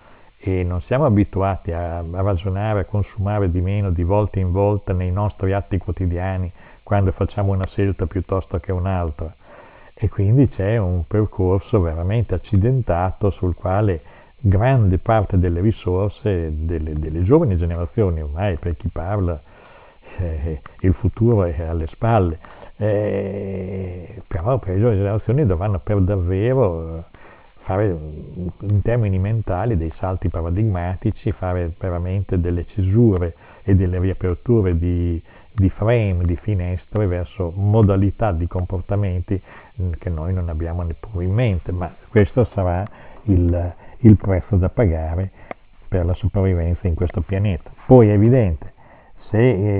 e 0.47 0.63
non 0.63 0.81
siamo 0.83 1.03
abituati 1.03 1.73
a, 1.73 1.97
a 1.97 2.21
ragionare, 2.21 2.79
a 2.79 2.85
consumare 2.85 3.51
di 3.51 3.59
meno 3.59 3.91
di 3.91 4.03
volta 4.03 4.39
in 4.39 4.53
volta 4.53 4.93
nei 4.93 5.11
nostri 5.11 5.51
atti 5.51 5.77
quotidiani 5.77 6.49
quando 6.83 7.11
facciamo 7.11 7.51
una 7.51 7.65
scelta 7.65 8.05
piuttosto 8.05 8.57
che 8.59 8.71
un'altra. 8.71 9.35
E 9.93 10.07
quindi 10.07 10.47
c'è 10.47 10.77
un 10.77 11.03
percorso 11.05 11.81
veramente 11.81 12.33
accidentato 12.33 13.29
sul 13.31 13.55
quale 13.55 13.99
grande 14.39 14.99
parte 14.99 15.37
delle 15.37 15.59
risorse 15.59 16.53
delle, 16.65 16.93
delle 16.93 17.23
giovani 17.23 17.57
generazioni, 17.57 18.21
ormai 18.21 18.55
per 18.55 18.77
chi 18.77 18.87
parla 18.87 19.41
eh, 20.17 20.61
il 20.79 20.93
futuro 20.93 21.43
è 21.43 21.61
alle 21.61 21.87
spalle, 21.87 22.39
eh, 22.77 24.21
però 24.25 24.59
per 24.59 24.75
le 24.75 24.79
giovani 24.79 24.97
generazioni 24.97 25.45
dovranno 25.45 25.79
per 25.79 25.99
davvero 25.99 27.03
fare 27.67 27.85
in 28.59 28.81
termini 28.81 29.19
mentali 29.19 29.75
dei 29.75 29.91
salti 29.97 30.29
paradigmatici, 30.29 31.33
fare 31.33 31.73
veramente 31.77 32.39
delle 32.39 32.65
cesure 32.67 33.35
e 33.63 33.75
delle 33.75 33.99
riaperture 33.99 34.77
di, 34.77 35.21
di 35.51 35.69
frame, 35.71 36.23
di 36.23 36.37
finestre 36.37 37.07
verso 37.07 37.51
modalità 37.53 38.31
di 38.31 38.47
comportamenti 38.47 39.39
mm, 39.81 39.91
che 39.99 40.09
noi 40.09 40.33
non 40.33 40.47
abbiamo 40.47 40.81
neppure 40.83 41.25
in 41.25 41.33
mente, 41.33 41.73
ma 41.73 41.93
questo 42.07 42.45
sarà 42.53 42.87
il, 43.23 43.73
il 43.97 44.15
prezzo 44.15 44.55
da 44.55 44.69
pagare 44.69 45.29
per 45.89 46.05
la 46.05 46.13
sopravvivenza 46.13 46.87
in 46.87 46.95
questo 46.95 47.19
pianeta. 47.19 47.69
Poi 47.85 48.07
è 48.07 48.13
evidente, 48.13 48.71
se 49.29 49.39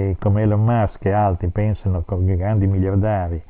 eh, 0.09 0.17
come 0.19 0.41
Elon 0.41 0.61
Musk 0.61 1.05
e 1.05 1.11
altri 1.11 1.47
pensano 1.47 2.01
con 2.01 2.25
grandi 2.25 2.67
miliardari 2.67 3.41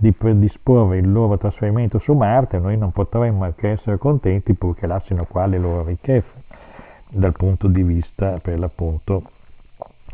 di 0.00 0.12
predisporre 0.12 0.98
il 0.98 1.10
loro 1.10 1.36
trasferimento 1.36 1.98
su 1.98 2.12
Marte, 2.12 2.60
noi 2.60 2.78
non 2.78 2.92
potremmo 2.92 3.52
che 3.56 3.70
essere 3.70 3.98
contenti 3.98 4.54
purché 4.54 4.86
lasciano 4.86 5.24
qua 5.24 5.46
le 5.46 5.58
loro 5.58 5.84
ricchezze, 5.84 6.44
dal 7.10 7.32
punto 7.32 7.66
di 7.66 7.82
vista 7.82 8.38
per 8.40 8.60
l'appunto 8.60 9.22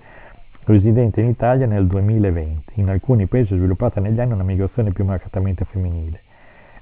residenti 0.65 1.21
in 1.21 1.27
Italia 1.27 1.67
nel 1.67 1.87
2020. 1.87 2.81
In 2.81 2.89
alcuni 2.89 3.27
paesi 3.27 3.53
è 3.55 3.57
sviluppata 3.57 4.01
negli 4.01 4.21
anni 4.21 4.33
una 4.33 4.43
migrazione 4.43 4.93
più 4.93 5.05
marcatamente 5.05 5.65
femminile. 5.65 6.21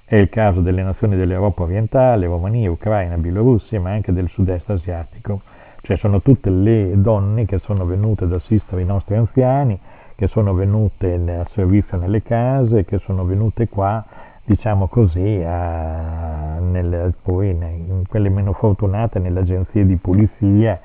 È 0.05 0.17
il 0.17 0.29
caso 0.29 0.61
delle 0.61 0.83
nazioni 0.83 1.17
dell'Europa 1.17 1.63
orientale, 1.65 2.27
Romania, 2.27 2.71
Ucraina, 2.71 3.17
Bielorussia, 3.17 3.81
ma 3.81 3.91
anche 3.91 4.13
del 4.13 4.29
sud-est 4.29 4.71
asiatico. 4.71 5.41
Cioè 5.85 5.99
sono 5.99 6.23
tutte 6.23 6.49
le 6.49 6.93
donne 6.99 7.45
che 7.45 7.59
sono 7.59 7.85
venute 7.85 8.25
ad 8.25 8.33
assistere 8.33 8.81
i 8.81 8.87
nostri 8.87 9.17
anziani, 9.17 9.79
che 10.15 10.29
sono 10.29 10.55
venute 10.55 11.13
al 11.13 11.47
servizio 11.53 11.99
nelle 11.99 12.23
case, 12.23 12.87
che 12.87 13.01
sono 13.05 13.27
venute 13.27 13.69
qua, 13.69 14.03
diciamo 14.45 14.89
così, 14.89 15.43
a, 15.45 16.59
nelle, 16.59 17.13
poi 17.23 17.51
in 17.51 18.05
quelle 18.09 18.31
meno 18.31 18.55
fortunate 18.55 19.19
nelle 19.19 19.41
agenzie 19.41 19.85
di 19.85 19.97
pulizia 19.97 20.81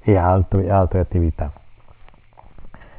e 0.00 0.16
altre, 0.16 0.70
altre 0.70 1.00
attività. 1.00 1.52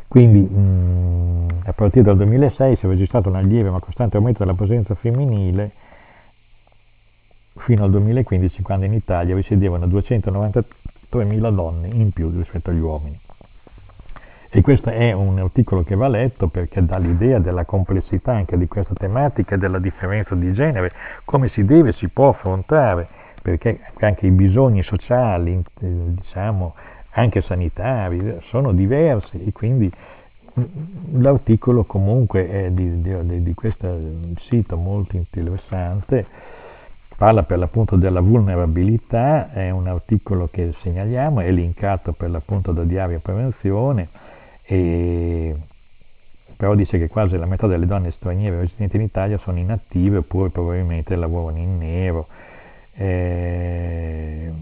Quindi 0.07 0.41
mh, 0.41 1.61
a 1.65 1.73
partire 1.73 2.03
dal 2.03 2.17
2006 2.17 2.75
si 2.75 2.85
è 2.85 2.89
registrato 2.89 3.29
un 3.29 3.41
lieve 3.41 3.71
ma 3.71 3.79
costante 3.79 4.17
aumento 4.17 4.43
della 4.43 4.55
presenza 4.55 4.93
femminile 4.93 5.71
fino 7.65 7.83
al 7.83 7.89
2015 7.89 8.61
quando 8.61 8.85
in 8.85 8.93
Italia 8.93 9.35
risiedevano 9.35 9.87
293.000 11.11 11.51
donne 11.51 11.87
in 11.87 12.11
più 12.11 12.29
rispetto 12.29 12.69
agli 12.69 12.79
uomini. 12.79 13.19
E 14.51 14.61
questo 14.61 14.89
è 14.89 15.11
un 15.11 15.37
articolo 15.37 15.83
che 15.83 15.95
va 15.95 16.07
letto 16.07 16.47
perché 16.47 16.83
dà 16.83 16.97
l'idea 16.97 17.37
della 17.37 17.65
complessità 17.65 18.31
anche 18.31 18.57
di 18.57 18.67
questa 18.67 18.95
tematica 18.95 19.53
e 19.53 19.57
della 19.59 19.77
differenza 19.77 20.33
di 20.33 20.51
genere, 20.53 20.91
come 21.23 21.49
si 21.49 21.63
deve, 21.63 21.93
si 21.93 22.07
può 22.07 22.29
affrontare, 22.29 23.07
perché 23.43 23.79
anche 23.99 24.25
i 24.25 24.31
bisogni 24.31 24.81
sociali, 24.81 25.53
eh, 25.53 25.87
diciamo, 26.15 26.73
anche 27.11 27.43
sanitari, 27.43 28.37
sono 28.49 28.73
diversi 28.73 29.43
e 29.45 29.51
quindi 29.51 29.91
mm, 30.59 31.21
l'articolo 31.21 31.83
comunque 31.83 32.49
è 32.49 32.71
di, 32.71 33.01
di, 33.01 33.43
di 33.43 33.53
questo 33.53 33.99
sito 34.47 34.77
molto 34.77 35.15
interessante, 35.15 36.25
parla 37.19 37.43
per 37.43 37.57
l'appunto 37.57 37.97
della 37.97 38.21
vulnerabilità, 38.21 39.51
è 39.51 39.69
un 39.71 39.87
articolo 39.87 40.47
che 40.49 40.73
segnaliamo, 40.81 41.41
è 41.41 41.51
linkato 41.51 42.13
per 42.13 42.29
l'appunto 42.29 42.71
da 42.71 42.85
Diario 42.85 43.19
Prevenzione, 43.19 44.07
e 44.63 45.53
però 46.55 46.75
dice 46.75 46.97
che 46.97 47.09
quasi 47.09 47.35
la 47.35 47.45
metà 47.45 47.67
delle 47.67 47.85
donne 47.85 48.11
straniere 48.11 48.61
residenti 48.61 48.95
in 48.95 49.01
Italia 49.01 49.37
sono 49.39 49.59
inattive 49.59 50.19
oppure 50.19 50.49
probabilmente 50.49 51.17
lavorano 51.17 51.57
in 51.57 51.77
nero. 51.77 52.27
Eh, 52.93 54.53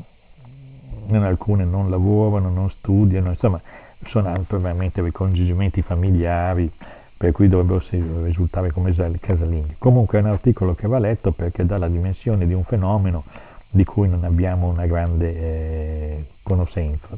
alcune 1.10 1.64
non 1.64 1.92
lavorano, 1.92 2.50
non 2.50 2.72
studiano, 2.72 3.30
insomma 3.30 3.62
sono 4.08 4.34
probabilmente 4.48 5.02
ricongiungimenti 5.04 5.84
familiari 5.84 6.72
per 7.18 7.32
cui 7.32 7.50
dovrebbero 7.50 7.84
risultare 8.24 8.72
come 8.72 8.94
casalinghe. 9.20 9.76
Comunque 9.80 10.20
è 10.20 10.22
un 10.22 10.28
articolo 10.30 10.76
che 10.76 10.88
va 10.88 11.00
letto 11.00 11.32
perché 11.32 11.66
dà 11.66 11.78
la 11.80 11.88
dimensione 11.88 12.46
di 12.46 12.54
un 12.54 12.64
fenomeno 12.64 13.24
di 13.70 13.84
cui 13.84 14.08
non 14.08 14.24
abbiamo 14.24 14.68
una 14.70 14.86
grande 14.86 15.36
eh, 15.36 16.26
conoscenza. 16.44 17.10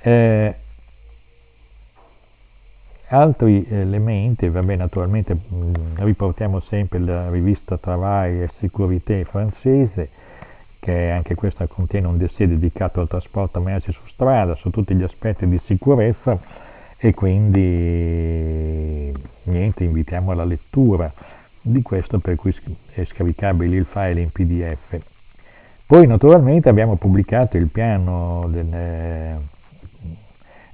Eh, 0.00 0.54
altri 3.08 3.66
elementi, 3.68 4.48
vabbè 4.48 4.76
naturalmente 4.76 5.36
riportiamo 5.96 6.60
sempre 6.68 7.00
la 7.00 7.30
rivista 7.30 7.76
Travail 7.76 8.42
e 8.42 8.50
Sécurité 8.60 9.24
francese, 9.24 10.10
che 10.78 11.10
anche 11.10 11.34
questa 11.34 11.66
contiene 11.66 12.06
un 12.06 12.18
dossier 12.18 12.48
dedicato 12.48 13.00
al 13.00 13.08
trasporto 13.08 13.60
merci 13.60 13.90
su 13.90 14.06
strada, 14.08 14.54
su 14.56 14.70
tutti 14.70 14.94
gli 14.94 15.02
aspetti 15.02 15.48
di 15.48 15.60
sicurezza 15.64 16.63
e 17.04 17.12
quindi 17.12 17.60
niente, 19.42 19.84
invitiamo 19.84 20.30
alla 20.30 20.46
lettura 20.46 21.12
di 21.60 21.82
questo 21.82 22.18
per 22.18 22.36
cui 22.36 22.56
è 22.94 23.04
scaricabile 23.04 23.76
il 23.76 23.84
file 23.84 24.22
in 24.22 24.30
pdf. 24.30 24.98
Poi 25.84 26.06
naturalmente 26.06 26.70
abbiamo 26.70 26.96
pubblicato 26.96 27.58
il 27.58 27.68
piano 27.68 28.48
del, 28.48 29.38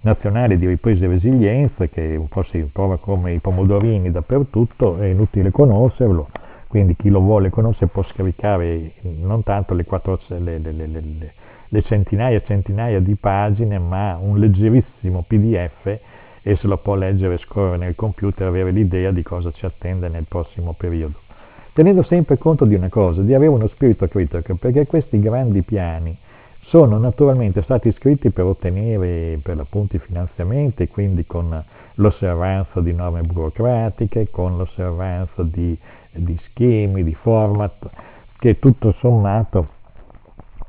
nazionale 0.02 0.56
di 0.56 0.68
ripresa 0.68 1.04
e 1.04 1.08
resilienza 1.08 1.88
che 1.88 2.14
un 2.14 2.28
po' 2.28 2.44
si 2.44 2.64
trova 2.72 2.98
come 2.98 3.32
i 3.32 3.40
pomodorini 3.40 4.12
dappertutto, 4.12 4.98
è 4.98 5.06
inutile 5.06 5.50
conoscerlo, 5.50 6.28
quindi 6.68 6.94
chi 6.94 7.08
lo 7.08 7.18
vuole 7.18 7.50
conoscere 7.50 7.88
può 7.88 8.04
scaricare 8.04 8.92
non 9.02 9.42
tanto 9.42 9.74
le, 9.74 9.84
4, 9.84 10.20
le, 10.38 10.58
le, 10.60 11.32
le 11.66 11.82
centinaia 11.82 12.36
e 12.36 12.44
centinaia 12.44 13.00
di 13.00 13.16
pagine, 13.16 13.80
ma 13.80 14.16
un 14.16 14.38
leggerissimo 14.38 15.24
PDF 15.26 16.18
e 16.42 16.56
se 16.56 16.66
lo 16.66 16.78
può 16.78 16.94
leggere 16.94 17.34
e 17.34 17.38
scorrere 17.38 17.76
nel 17.76 17.94
computer 17.94 18.46
avere 18.46 18.70
l'idea 18.70 19.10
di 19.10 19.22
cosa 19.22 19.50
ci 19.52 19.66
attende 19.66 20.08
nel 20.08 20.24
prossimo 20.28 20.72
periodo. 20.72 21.18
Tenendo 21.72 22.02
sempre 22.02 22.38
conto 22.38 22.64
di 22.64 22.74
una 22.74 22.88
cosa, 22.88 23.22
di 23.22 23.34
avere 23.34 23.50
uno 23.50 23.68
spirito 23.68 24.06
critico, 24.08 24.54
perché 24.56 24.86
questi 24.86 25.20
grandi 25.20 25.62
piani 25.62 26.16
sono 26.62 26.98
naturalmente 26.98 27.62
stati 27.62 27.92
scritti 27.92 28.30
per 28.30 28.44
ottenere 28.44 29.38
per 29.42 29.56
l'appunto 29.56 29.96
i 29.96 29.98
finanziamenti, 29.98 30.88
quindi 30.88 31.26
con 31.26 31.64
l'osservanza 31.94 32.80
di 32.80 32.92
norme 32.92 33.22
burocratiche, 33.22 34.30
con 34.30 34.56
l'osservanza 34.56 35.42
di 35.42 35.78
di 36.12 36.38
schemi, 36.46 37.04
di 37.04 37.14
format, 37.14 37.88
che 38.38 38.58
tutto 38.58 38.92
sommato 38.98 39.68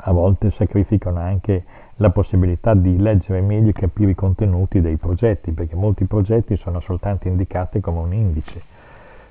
a 0.03 0.12
volte 0.12 0.51
sacrificano 0.57 1.19
anche 1.19 1.63
la 1.97 2.10
possibilità 2.10 2.73
di 2.73 2.97
leggere 2.97 3.41
meglio 3.41 3.69
e 3.69 3.73
capire 3.73 4.12
i 4.12 4.15
contenuti 4.15 4.82
dei 4.82 4.97
progetti, 4.97 5.51
perché 5.51 5.75
molti 5.75 6.06
progetti 6.06 6.56
sono 6.58 6.80
soltanto 6.82 7.27
indicati 7.27 7.80
come 7.80 7.99
un 7.99 8.13
indice. 8.13 8.62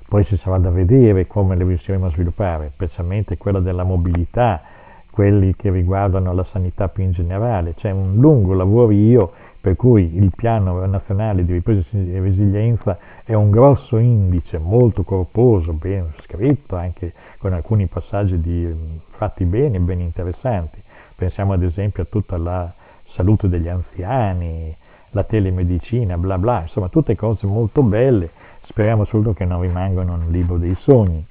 Poi 0.07 0.23
si 0.25 0.37
sarà 0.37 0.57
da 0.57 0.69
vedere 0.69 1.27
come 1.27 1.55
le 1.55 1.63
riusciremo 1.63 2.07
a 2.07 2.11
sviluppare, 2.11 2.71
specialmente 2.73 3.37
quella 3.37 3.59
della 3.59 3.83
mobilità, 3.83 4.61
quelli 5.09 5.55
che 5.55 5.69
riguardano 5.69 6.33
la 6.33 6.45
sanità 6.51 6.87
più 6.89 7.03
in 7.03 7.11
generale. 7.11 7.75
C'è 7.75 7.91
un 7.91 8.15
lungo 8.15 8.53
lavorio 8.53 9.31
per 9.61 9.75
cui 9.75 10.17
il 10.17 10.31
piano 10.35 10.83
nazionale 10.87 11.45
di 11.45 11.53
ripresa 11.53 11.85
e 11.91 12.19
resilienza 12.19 12.97
è 13.23 13.33
un 13.35 13.51
grosso 13.51 13.97
indice, 13.97 14.57
molto 14.57 15.03
corposo, 15.03 15.71
ben 15.73 16.11
scritto, 16.23 16.75
anche 16.75 17.13
con 17.37 17.53
alcuni 17.53 17.85
passaggi 17.85 18.41
di, 18.41 18.99
fatti 19.11 19.45
bene, 19.45 19.79
ben 19.79 19.99
interessanti. 19.99 20.81
Pensiamo 21.21 21.53
ad 21.53 21.61
esempio 21.61 22.01
a 22.01 22.07
tutta 22.09 22.35
la 22.35 22.73
salute 23.13 23.47
degli 23.47 23.67
anziani, 23.67 24.75
la 25.11 25.23
telemedicina, 25.23 26.17
bla 26.17 26.39
bla, 26.39 26.61
insomma 26.61 26.89
tutte 26.89 27.15
cose 27.15 27.45
molto 27.45 27.83
belle, 27.83 28.31
speriamo 28.63 29.05
solo 29.05 29.31
che 29.31 29.45
non 29.45 29.61
rimangano 29.61 30.15
nel 30.15 30.31
libro 30.31 30.57
dei 30.57 30.75
sogni. 30.79 31.23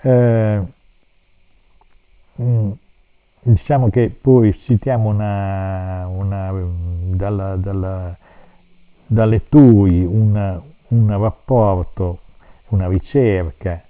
Eh, 0.00 0.62
mm, 2.40 2.70
Diciamo 3.42 3.90
che 3.90 4.08
poi 4.08 4.58
citiamo 4.64 5.10
una, 5.10 6.06
una, 6.06 6.52
dalla, 7.14 7.56
dalla, 7.56 8.16
dalle 9.04 9.46
TUI 9.50 10.04
una, 10.04 10.62
un 10.88 11.20
rapporto, 11.20 12.20
una 12.68 12.88
ricerca 12.88 13.82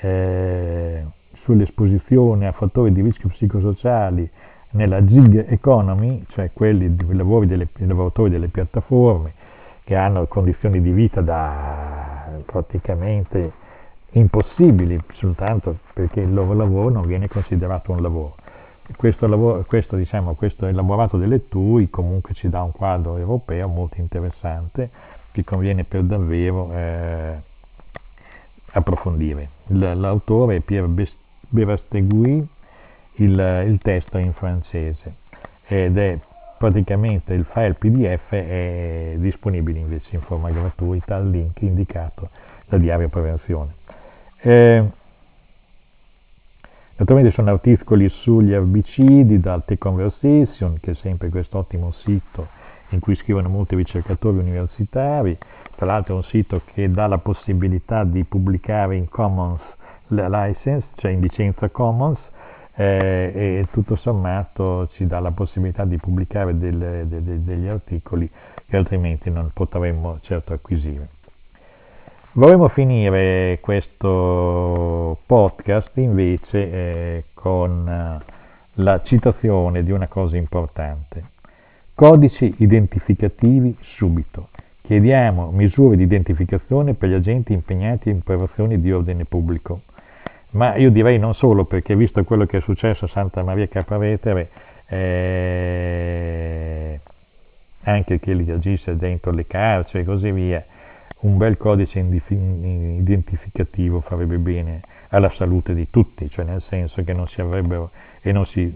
eh, 0.00 1.04
sull'esposizione 1.44 2.46
a 2.46 2.52
fattori 2.52 2.92
di 2.92 3.02
rischio 3.02 3.28
psicosociali 3.28 4.28
nella 4.70 5.04
gig 5.04 5.46
economy, 5.48 6.24
cioè 6.30 6.50
quelli 6.52 6.94
dei 6.94 7.06
delle, 7.46 7.68
lavoratori 7.78 8.30
delle 8.30 8.48
piattaforme 8.48 9.32
che 9.84 9.94
hanno 9.94 10.26
condizioni 10.26 10.80
di 10.80 10.90
vita 10.90 11.20
da 11.20 12.40
praticamente 12.46 13.52
impossibili 14.12 14.98
soltanto 15.14 15.78
perché 15.92 16.20
il 16.20 16.32
loro 16.32 16.54
lavoro 16.54 16.88
non 16.88 17.06
viene 17.06 17.28
considerato 17.28 17.92
un 17.92 18.00
lavoro. 18.00 18.36
Questo, 18.96 19.26
lavoro, 19.26 19.64
questo, 19.66 19.96
diciamo, 19.96 20.34
questo 20.34 20.66
elaborato 20.66 21.16
delle 21.16 21.48
TUI 21.48 21.88
comunque 21.88 22.34
ci 22.34 22.48
dà 22.48 22.62
un 22.62 22.72
quadro 22.72 23.16
europeo 23.16 23.66
molto 23.68 24.00
interessante 24.00 24.90
che 25.32 25.42
conviene 25.42 25.84
per 25.84 26.02
davvero 26.02 26.70
eh, 26.72 27.34
approfondire. 28.72 29.48
L'autore 29.68 30.56
è 30.56 30.60
Pierre 30.60 30.88
Berastegui, 31.54 32.44
il, 33.18 33.64
il 33.68 33.78
testo 33.80 34.18
è 34.18 34.20
in 34.20 34.32
francese 34.32 35.14
ed 35.66 35.96
è 35.96 36.18
praticamente 36.58 37.32
il 37.32 37.44
file 37.44 37.74
PDF 37.74 38.30
è 38.30 39.14
disponibile 39.18 39.78
invece 39.78 40.16
in 40.16 40.22
forma 40.22 40.50
gratuita 40.50 41.14
al 41.14 41.30
link 41.30 41.62
indicato 41.62 42.30
da 42.66 42.76
Diario 42.76 43.08
Prevenzione. 43.08 43.74
Eh, 44.40 44.84
naturalmente 46.96 47.34
sono 47.34 47.50
articoli 47.50 48.08
sugli 48.08 48.52
erbicidi 48.52 49.38
da 49.38 49.60
The 49.64 49.78
Conversation, 49.78 50.78
che 50.80 50.90
è 50.90 50.94
sempre 50.96 51.28
questo 51.28 51.58
ottimo 51.58 51.92
sito 51.92 52.48
in 52.88 52.98
cui 52.98 53.14
scrivono 53.14 53.48
molti 53.48 53.76
ricercatori 53.76 54.38
universitari, 54.38 55.38
tra 55.76 55.86
l'altro 55.86 56.14
è 56.14 56.16
un 56.16 56.24
sito 56.24 56.62
che 56.72 56.90
dà 56.90 57.06
la 57.06 57.18
possibilità 57.18 58.02
di 58.04 58.24
pubblicare 58.24 58.96
in 58.96 59.08
Commons 59.08 59.60
license, 60.08 60.86
cioè 60.96 61.10
in 61.10 61.20
licenza 61.20 61.68
Commons, 61.70 62.18
eh, 62.76 63.32
e 63.34 63.66
tutto 63.70 63.96
sommato 63.96 64.88
ci 64.94 65.06
dà 65.06 65.20
la 65.20 65.30
possibilità 65.30 65.84
di 65.84 65.96
pubblicare 65.96 66.58
delle, 66.58 67.06
delle, 67.06 67.42
degli 67.42 67.68
articoli 67.68 68.28
che 68.66 68.76
altrimenti 68.76 69.30
non 69.30 69.50
potremmo 69.52 70.18
certo 70.22 70.52
acquisire. 70.52 71.08
Vorremmo 72.32 72.66
finire 72.68 73.58
questo 73.60 75.18
podcast 75.24 75.96
invece 75.98 76.72
eh, 76.72 77.24
con 77.32 77.88
eh, 77.88 78.32
la 78.74 79.02
citazione 79.04 79.84
di 79.84 79.92
una 79.92 80.08
cosa 80.08 80.36
importante. 80.36 81.30
Codici 81.94 82.52
identificativi 82.58 83.76
subito. 83.96 84.48
Chiediamo 84.82 85.52
misure 85.52 85.96
di 85.96 86.02
identificazione 86.02 86.94
per 86.94 87.08
gli 87.08 87.14
agenti 87.14 87.52
impegnati 87.52 88.10
in 88.10 88.16
operazioni 88.16 88.80
di 88.80 88.90
ordine 88.90 89.24
pubblico. 89.24 89.82
Ma 90.54 90.76
io 90.76 90.90
direi 90.90 91.18
non 91.18 91.34
solo 91.34 91.64
perché 91.64 91.96
visto 91.96 92.22
quello 92.24 92.46
che 92.46 92.58
è 92.58 92.60
successo 92.60 93.06
a 93.06 93.08
Santa 93.08 93.42
Maria 93.42 93.66
Capavetere, 93.66 94.50
eh, 94.86 96.20
anche 97.82 98.20
che 98.20 98.34
li 98.34 98.48
agisce 98.50 98.96
dentro 98.96 99.32
le 99.32 99.46
carceri 99.46 100.04
e 100.04 100.06
così 100.06 100.30
via, 100.30 100.64
un 101.20 101.38
bel 101.38 101.56
codice 101.56 101.98
identificativo 101.98 104.00
farebbe 104.00 104.36
bene 104.38 104.80
alla 105.08 105.32
salute 105.36 105.74
di 105.74 105.88
tutti, 105.90 106.30
cioè 106.30 106.44
nel 106.44 106.62
senso 106.68 107.02
che 107.02 107.12
non 107.12 107.26
si 107.28 107.40
avrebbero 107.40 107.90
e 108.20 108.30
non 108.30 108.46
si 108.46 108.72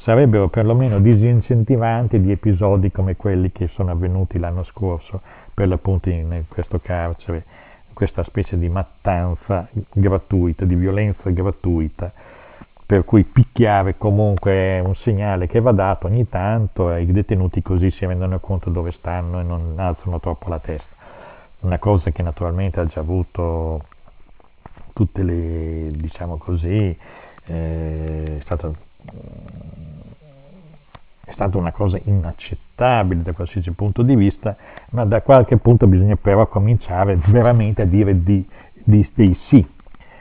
sarebbero 0.00 0.48
perlomeno 0.48 0.98
disincentivanti 0.98 2.20
di 2.20 2.30
episodi 2.30 2.90
come 2.90 3.16
quelli 3.16 3.52
che 3.52 3.68
sono 3.68 3.90
avvenuti 3.90 4.38
l'anno 4.38 4.64
scorso 4.64 5.20
per 5.52 5.68
l'appunto 5.68 6.08
in 6.08 6.44
questo 6.48 6.78
carcere, 6.78 7.44
questa 7.98 8.22
specie 8.22 8.56
di 8.56 8.68
mattanza 8.68 9.68
gratuita, 9.92 10.64
di 10.64 10.76
violenza 10.76 11.30
gratuita, 11.30 12.12
per 12.86 13.04
cui 13.04 13.24
picchiare 13.24 13.98
comunque 13.98 14.52
è 14.52 14.78
un 14.78 14.94
segnale 14.94 15.48
che 15.48 15.60
va 15.60 15.72
dato 15.72 16.06
ogni 16.06 16.28
tanto 16.28 16.92
e 16.92 17.02
i 17.02 17.06
detenuti 17.10 17.60
così 17.60 17.90
si 17.90 18.06
rendono 18.06 18.38
conto 18.38 18.70
dove 18.70 18.92
stanno 18.92 19.40
e 19.40 19.42
non 19.42 19.74
alzano 19.78 20.20
troppo 20.20 20.48
la 20.48 20.60
testa. 20.60 20.94
Una 21.62 21.80
cosa 21.80 22.12
che 22.12 22.22
naturalmente 22.22 22.78
ha 22.78 22.86
già 22.86 23.00
avuto 23.00 23.84
tutte 24.92 25.24
le, 25.24 25.90
diciamo 25.90 26.36
così, 26.36 26.96
eh, 27.46 28.36
è, 28.38 28.40
stata, 28.42 28.70
è 31.28 31.32
stata 31.32 31.58
una 31.58 31.72
cosa 31.72 32.00
inaccettabile 32.02 33.22
da 33.22 33.32
qualsiasi 33.32 33.70
punto 33.72 34.02
di 34.02 34.16
vista, 34.16 34.56
ma 34.92 35.04
da 35.04 35.20
qualche 35.20 35.58
punto 35.58 35.86
bisogna 35.86 36.16
però 36.16 36.46
cominciare 36.48 37.18
veramente 37.28 37.82
a 37.82 37.84
dire 37.84 38.22
di, 38.22 38.46
di, 38.82 39.06
di 39.14 39.38
sì, 39.48 39.66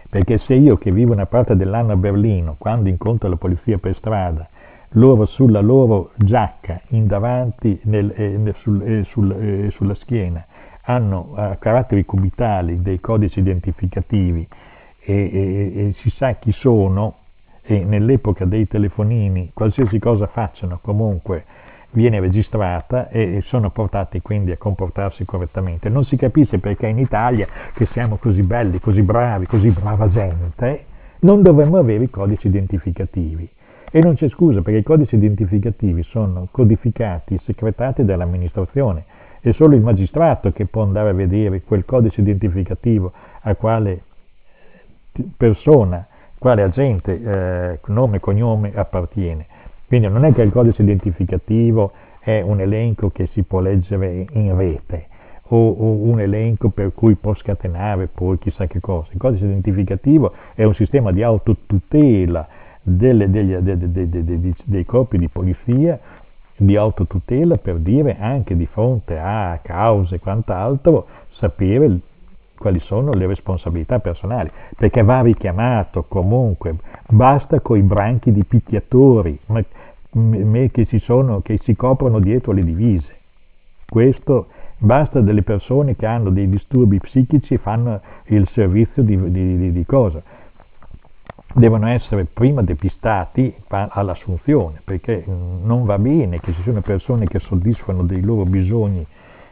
perché 0.09 0.37
se 0.39 0.53
io 0.53 0.77
che 0.77 0.91
vivo 0.91 1.13
una 1.13 1.25
parte 1.25 1.55
dell'anno 1.55 1.93
a 1.93 1.95
Berlino, 1.95 2.55
quando 2.57 2.89
incontro 2.89 3.29
la 3.29 3.37
polizia 3.37 3.77
per 3.77 3.95
strada, 3.95 4.49
loro 4.91 5.25
sulla 5.25 5.61
loro 5.61 6.11
giacca 6.15 6.81
in 6.89 7.07
davanti 7.07 7.79
nel, 7.83 8.11
eh, 8.13 8.53
sul, 8.59 8.81
eh, 8.81 9.03
sul, 9.05 9.31
eh, 9.31 9.69
sulla 9.71 9.95
schiena 9.95 10.45
hanno 10.83 11.35
eh, 11.37 11.57
caratteri 11.59 12.03
cubitali 12.05 12.81
dei 12.81 12.99
codici 12.99 13.39
identificativi 13.39 14.47
e, 14.99 15.13
e, 15.13 15.87
e, 15.87 15.93
si 15.99 16.09
sa 16.11 16.33
chi 16.33 16.51
sono 16.51 17.15
e 17.69 17.83
nell'epoca 17.83 18.45
dei 18.45 18.65
telefonini 18.65 19.51
qualsiasi 19.53 19.99
cosa 19.99 20.27
facciano 20.27 20.79
comunque 20.81 21.43
viene 21.91 22.19
registrata 22.19 23.09
e 23.09 23.41
sono 23.45 23.71
portati 23.71 24.21
quindi 24.21 24.51
a 24.51 24.57
comportarsi 24.57 25.25
correttamente. 25.25 25.89
Non 25.89 26.05
si 26.05 26.15
capisce 26.15 26.59
perché 26.59 26.87
in 26.87 26.99
Italia, 26.99 27.47
che 27.73 27.87
siamo 27.91 28.17
così 28.17 28.41
belli, 28.41 28.79
così 28.79 29.01
bravi, 29.01 29.47
così 29.47 29.69
brava 29.69 30.09
gente, 30.09 30.85
non 31.19 31.41
dovremmo 31.41 31.77
avere 31.77 32.05
i 32.05 32.09
codici 32.09 32.47
identificativi. 32.47 33.49
E 33.89 33.99
non 33.99 34.15
c'è 34.15 34.29
scusa 34.29 34.61
perché 34.61 34.79
i 34.79 34.83
codici 34.83 35.15
identificativi 35.15 36.03
sono 36.03 36.47
codificati 36.51 37.39
secretati 37.43 38.05
dall'amministrazione 38.05 39.05
è 39.39 39.53
solo 39.53 39.75
il 39.75 39.81
magistrato 39.81 40.51
che 40.51 40.65
può 40.65 40.83
andare 40.83 41.09
a 41.09 41.13
vedere 41.13 41.61
quel 41.61 41.85
codice 41.85 42.21
identificativo 42.21 43.11
a 43.41 43.55
quale 43.55 44.01
persona, 45.35 46.05
quale 46.39 46.63
agente, 46.63 47.21
eh, 47.21 47.79
nome 47.87 48.17
e 48.17 48.19
cognome 48.19 48.71
appartiene. 48.75 49.45
Quindi 49.87 50.07
non 50.07 50.25
è 50.25 50.33
che 50.33 50.41
il 50.41 50.51
codice 50.51 50.81
identificativo 50.81 51.91
è 52.19 52.41
un 52.41 52.59
elenco 52.59 53.09
che 53.09 53.27
si 53.31 53.43
può 53.43 53.59
leggere 53.59 54.25
in 54.31 54.55
rete 54.57 55.07
o, 55.49 55.69
o 55.69 55.91
un 56.09 56.19
elenco 56.19 56.69
per 56.69 56.93
cui 56.93 57.15
può 57.15 57.33
scatenare 57.35 58.07
poi 58.07 58.37
chissà 58.37 58.67
che 58.67 58.79
cosa. 58.79 59.07
Il 59.11 59.17
codice 59.17 59.45
identificativo 59.45 60.33
è 60.53 60.63
un 60.63 60.73
sistema 60.73 61.11
di 61.11 61.23
autotutela 61.23 62.47
delle, 62.81 63.29
degli, 63.29 63.55
dei, 63.55 63.77
dei, 63.77 64.09
dei, 64.09 64.55
dei 64.63 64.85
corpi 64.85 65.17
di 65.17 65.29
polizia 65.29 65.99
di 66.57 66.75
autotutela 66.75 67.57
per 67.57 67.75
dire 67.77 68.17
anche 68.19 68.55
di 68.55 68.65
fronte 68.65 69.17
a 69.17 69.59
cause 69.61 70.15
e 70.15 70.19
quant'altro 70.19 71.05
sapere 71.33 71.99
quali 72.57 72.79
sono 72.81 73.13
le 73.13 73.27
responsabilità 73.27 73.99
personali, 73.99 74.49
perché 74.75 75.03
va 75.03 75.21
richiamato 75.21 76.03
comunque, 76.07 76.75
basta 77.09 77.59
con 77.61 77.77
i 77.77 77.81
branchi 77.81 78.31
di 78.31 78.43
picchiatori 78.43 79.39
ma, 79.47 79.63
ma 80.11 80.65
che, 80.71 80.85
si 80.85 80.99
sono, 80.99 81.41
che 81.41 81.59
si 81.63 81.75
coprono 81.75 82.19
dietro 82.19 82.51
le 82.51 82.63
divise. 82.63 83.15
Questo 83.87 84.47
basta 84.77 85.21
delle 85.21 85.43
persone 85.43 85.95
che 85.95 86.05
hanno 86.05 86.29
dei 86.29 86.49
disturbi 86.49 86.99
psichici 86.99 87.55
e 87.55 87.57
fanno 87.57 88.01
il 88.25 88.47
servizio 88.53 89.01
di, 89.03 89.17
di, 89.31 89.57
di, 89.57 89.71
di 89.71 89.85
cosa 89.85 90.21
devono 91.53 91.87
essere 91.87 92.25
prima 92.25 92.61
depistati 92.61 93.53
all'assunzione, 93.69 94.81
perché 94.83 95.23
non 95.25 95.85
va 95.85 95.97
bene 95.97 96.39
che 96.39 96.53
ci 96.53 96.61
siano 96.61 96.81
persone 96.81 97.25
che 97.25 97.39
soddisfano 97.39 98.03
dei 98.03 98.21
loro 98.21 98.43
bisogni 98.43 99.05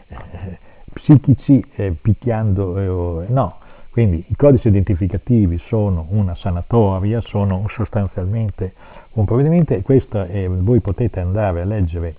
eh, 0.08 0.60
psichici 0.94 1.64
eh, 1.76 1.96
picchiando, 2.00 3.22
eh, 3.22 3.26
no. 3.30 3.58
Quindi 3.92 4.26
i 4.28 4.36
codici 4.36 4.68
identificativi 4.68 5.58
sono 5.68 6.08
una 6.10 6.36
sanatoria, 6.36 7.22
sono 7.22 7.66
sostanzialmente 7.70 8.74
un 9.14 9.24
provvedimento 9.24 9.74
e 9.74 9.84
questo 9.84 10.28
voi 10.60 10.82
potete 10.82 11.22
andare 11.22 11.62
a 11.62 11.64
leggere 11.64 12.18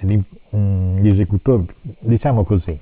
gli, 0.00 0.20
mm, 0.56 0.98
gli 0.98 1.08
esecutori, 1.08 1.66
diciamo 2.00 2.42
così, 2.42 2.76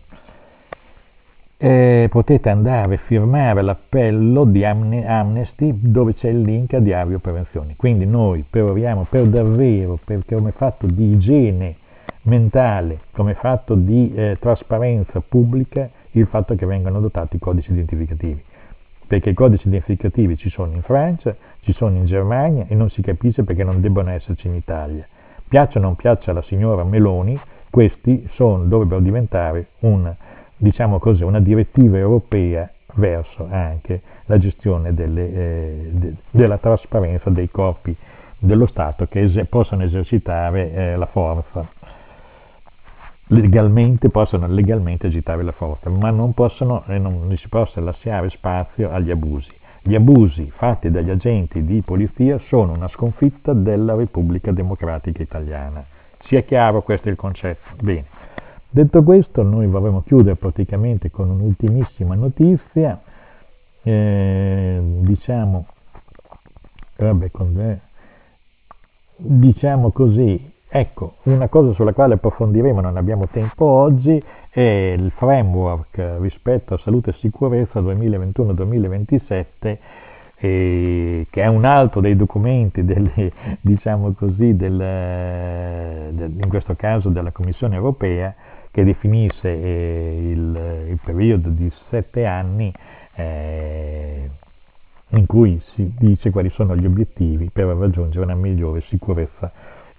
eh, 1.63 2.09
potete 2.11 2.49
andare 2.49 2.95
a 2.95 2.99
firmare 3.05 3.61
l'appello 3.61 4.45
di 4.45 4.65
Amnesty 4.65 5.75
dove 5.79 6.15
c'è 6.15 6.31
il 6.31 6.41
link 6.41 6.73
a 6.73 6.81
Diario 6.81 7.19
Prevenzione. 7.19 7.75
Quindi 7.77 8.07
noi 8.07 8.45
proviamo 8.49 9.07
per 9.11 9.27
davvero, 9.27 9.99
perché 10.03 10.37
come 10.37 10.53
fatto 10.53 10.87
di 10.87 11.13
igiene 11.13 11.77
mentale, 12.23 13.01
come 13.13 13.35
fatto 13.35 13.75
di 13.75 14.13
eh, 14.15 14.37
trasparenza 14.41 15.21
pubblica, 15.21 15.89
il 16.13 16.27
fatto 16.27 16.55
che 16.55 16.67
vengano 16.67 16.99
adottati 16.99 17.37
i 17.37 17.39
codici 17.39 17.71
identificativi. 17.71 18.43
Perché 19.07 19.31
i 19.31 19.35
codici 19.35 19.67
identificativi 19.69 20.37
ci 20.37 20.51
sono 20.51 20.73
in 20.73 20.83
Francia, 20.83 21.35
ci 21.61 21.73
sono 21.73 21.97
in 21.97 22.05
Germania 22.05 22.67
e 22.69 22.75
non 22.75 22.91
si 22.91 23.03
capisce 23.03 23.43
perché 23.43 23.65
non 23.65 23.81
debbano 23.81 24.11
esserci 24.11 24.47
in 24.47 24.55
Italia. 24.55 25.07
Piaccia 25.49 25.79
o 25.79 25.83
non 25.83 25.97
piaccia 25.97 26.31
alla 26.31 26.43
signora 26.43 26.85
Meloni, 26.85 27.39
questi 27.71 28.29
sono, 28.35 28.65
dovrebbero 28.65 29.01
diventare 29.01 29.69
un 29.81 30.15
diciamo 30.57 30.99
così, 30.99 31.23
una 31.23 31.41
direttiva 31.41 31.97
europea 31.97 32.71
verso 32.95 33.47
anche 33.51 34.03
la 34.27 34.39
gestione 34.39 34.93
delle, 34.95 35.33
eh, 35.33 35.89
de, 35.93 36.15
della 36.31 36.59
trasparenza 36.59 37.31
dei 37.31 37.51
corpi 37.51 37.97
dello 38.39 38.67
Stato 38.67 39.07
che 39.07 39.23
es- 39.23 39.47
possono 39.49 39.85
esercitare 39.85 40.73
eh, 40.73 40.97
la 40.97 41.07
forza 41.07 41.67
legalmente 43.33 44.09
possono 44.09 44.47
legalmente 44.49 45.07
agitare 45.07 45.43
la 45.43 45.53
forza, 45.53 45.89
ma 45.89 46.11
non, 46.11 46.33
possono, 46.35 46.85
eh, 46.87 46.99
non 46.99 47.33
si 47.37 47.49
possa 47.49 47.81
lasciare 47.81 48.29
spazio 48.31 48.91
agli 48.91 49.11
abusi. 49.11 49.51
Gli 49.83 49.95
abusi 49.95 50.51
fatti 50.51 50.91
dagli 50.91 51.11
agenti 51.11 51.65
di 51.65 51.81
polizia 51.83 52.39
sono 52.49 52.73
una 52.73 52.89
sconfitta 52.89 53.53
della 53.53 53.95
Repubblica 53.95 54.53
Democratica 54.53 55.23
Italiana. 55.23 55.85
Sia 56.27 56.43
chiaro, 56.43 56.83
questo 56.83 57.09
è 57.09 57.11
il 57.13 57.17
concetto. 57.17 57.77
Bene. 57.81 58.05
Detto 58.69 59.03
questo, 59.03 59.43
noi 59.43 59.67
vorremmo 59.67 60.03
chiudere 60.03 60.37
praticamente 60.37 61.11
con 61.11 61.31
un'ultimissima 61.31 62.15
notizia. 62.15 63.01
Eh, 63.83 64.81
diciamo, 65.01 65.67
vabbè, 66.97 67.31
con, 67.31 67.81
diciamo 69.17 69.91
così, 69.93 70.53
Ecco, 70.73 71.15
una 71.25 71.49
cosa 71.49 71.73
sulla 71.73 71.93
quale 71.93 72.15
approfondiremo, 72.15 72.81
non 72.81 72.97
abbiamo 72.97 73.27
tempo 73.27 73.65
oggi, 73.65 74.23
è 74.49 74.95
il 74.97 75.11
framework 75.17 76.19
rispetto 76.21 76.75
a 76.75 76.79
salute 76.85 77.11
e 77.11 77.15
sicurezza 77.15 77.81
2021-2027, 77.81 79.79
eh, 80.37 81.27
che 81.29 81.43
è 81.43 81.49
un 81.49 81.65
altro 81.65 82.01
dei 82.01 82.15
documenti, 82.15 82.85
delle, 82.85 83.33
diciamo 83.61 84.13
così, 84.13 84.55
del, 84.55 84.77
del, 84.77 86.35
in 86.41 86.49
questo 86.49 86.77
caso 86.77 87.09
della 87.09 87.33
Commissione 87.33 87.75
europea, 87.75 88.33
che 88.71 88.85
definisce 88.85 89.49
eh, 89.49 90.31
il, 90.31 90.87
il, 90.91 91.01
periodo 91.05 91.49
di 91.49 91.69
sette 91.89 92.27
anni 92.27 92.73
eh, 93.17 94.31
in 95.09 95.27
cui 95.27 95.61
si 95.75 95.93
dice 95.99 96.31
quali 96.31 96.49
sono 96.51 96.77
gli 96.77 96.87
obiettivi 96.87 97.51
per 97.53 97.67
raggiungere 97.67 98.25
una 98.25 98.37
migliore 98.37 98.83
sicurezza 98.83 99.51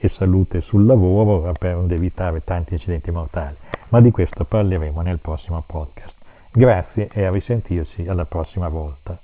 e 0.04 0.10
salute 0.10 0.62
sul 0.62 0.86
lavoro 0.86 1.54
per 1.58 1.86
evitare 1.90 2.44
tanti 2.44 2.74
incidenti 2.74 3.12
mortali, 3.12 3.56
ma 3.90 4.02
di 4.02 4.10
questo 4.10 4.46
parleremo 4.46 5.00
nel 5.02 5.20
prossimo 5.20 5.64
podcast. 5.64 6.16
Grazie 6.52 7.08
e 7.14 7.24
a 7.24 7.30
risentirci 7.30 8.08
alla 8.08 8.26
prossima 8.26 8.68
volta. 8.68 9.18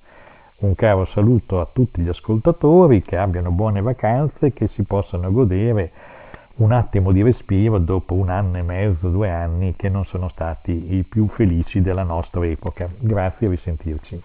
Un 0.59 0.75
caro 0.75 1.05
saluto 1.07 1.59
a 1.59 1.67
tutti 1.73 2.01
gli 2.01 2.07
ascoltatori, 2.07 3.01
che 3.01 3.17
abbiano 3.17 3.51
buone 3.51 3.81
vacanze, 3.81 4.53
che 4.53 4.67
si 4.73 4.83
possano 4.83 5.31
godere 5.31 5.91
un 6.57 6.71
attimo 6.71 7.11
di 7.11 7.23
respiro 7.23 7.79
dopo 7.79 8.13
un 8.13 8.29
anno 8.29 8.57
e 8.57 8.61
mezzo, 8.61 9.09
due 9.09 9.31
anni 9.31 9.75
che 9.75 9.89
non 9.89 10.05
sono 10.05 10.29
stati 10.29 10.95
i 10.95 11.03
più 11.03 11.27
felici 11.29 11.81
della 11.81 12.03
nostra 12.03 12.45
epoca. 12.45 12.87
Grazie 12.99 13.47
e 13.47 13.49
risentirci. 13.49 14.21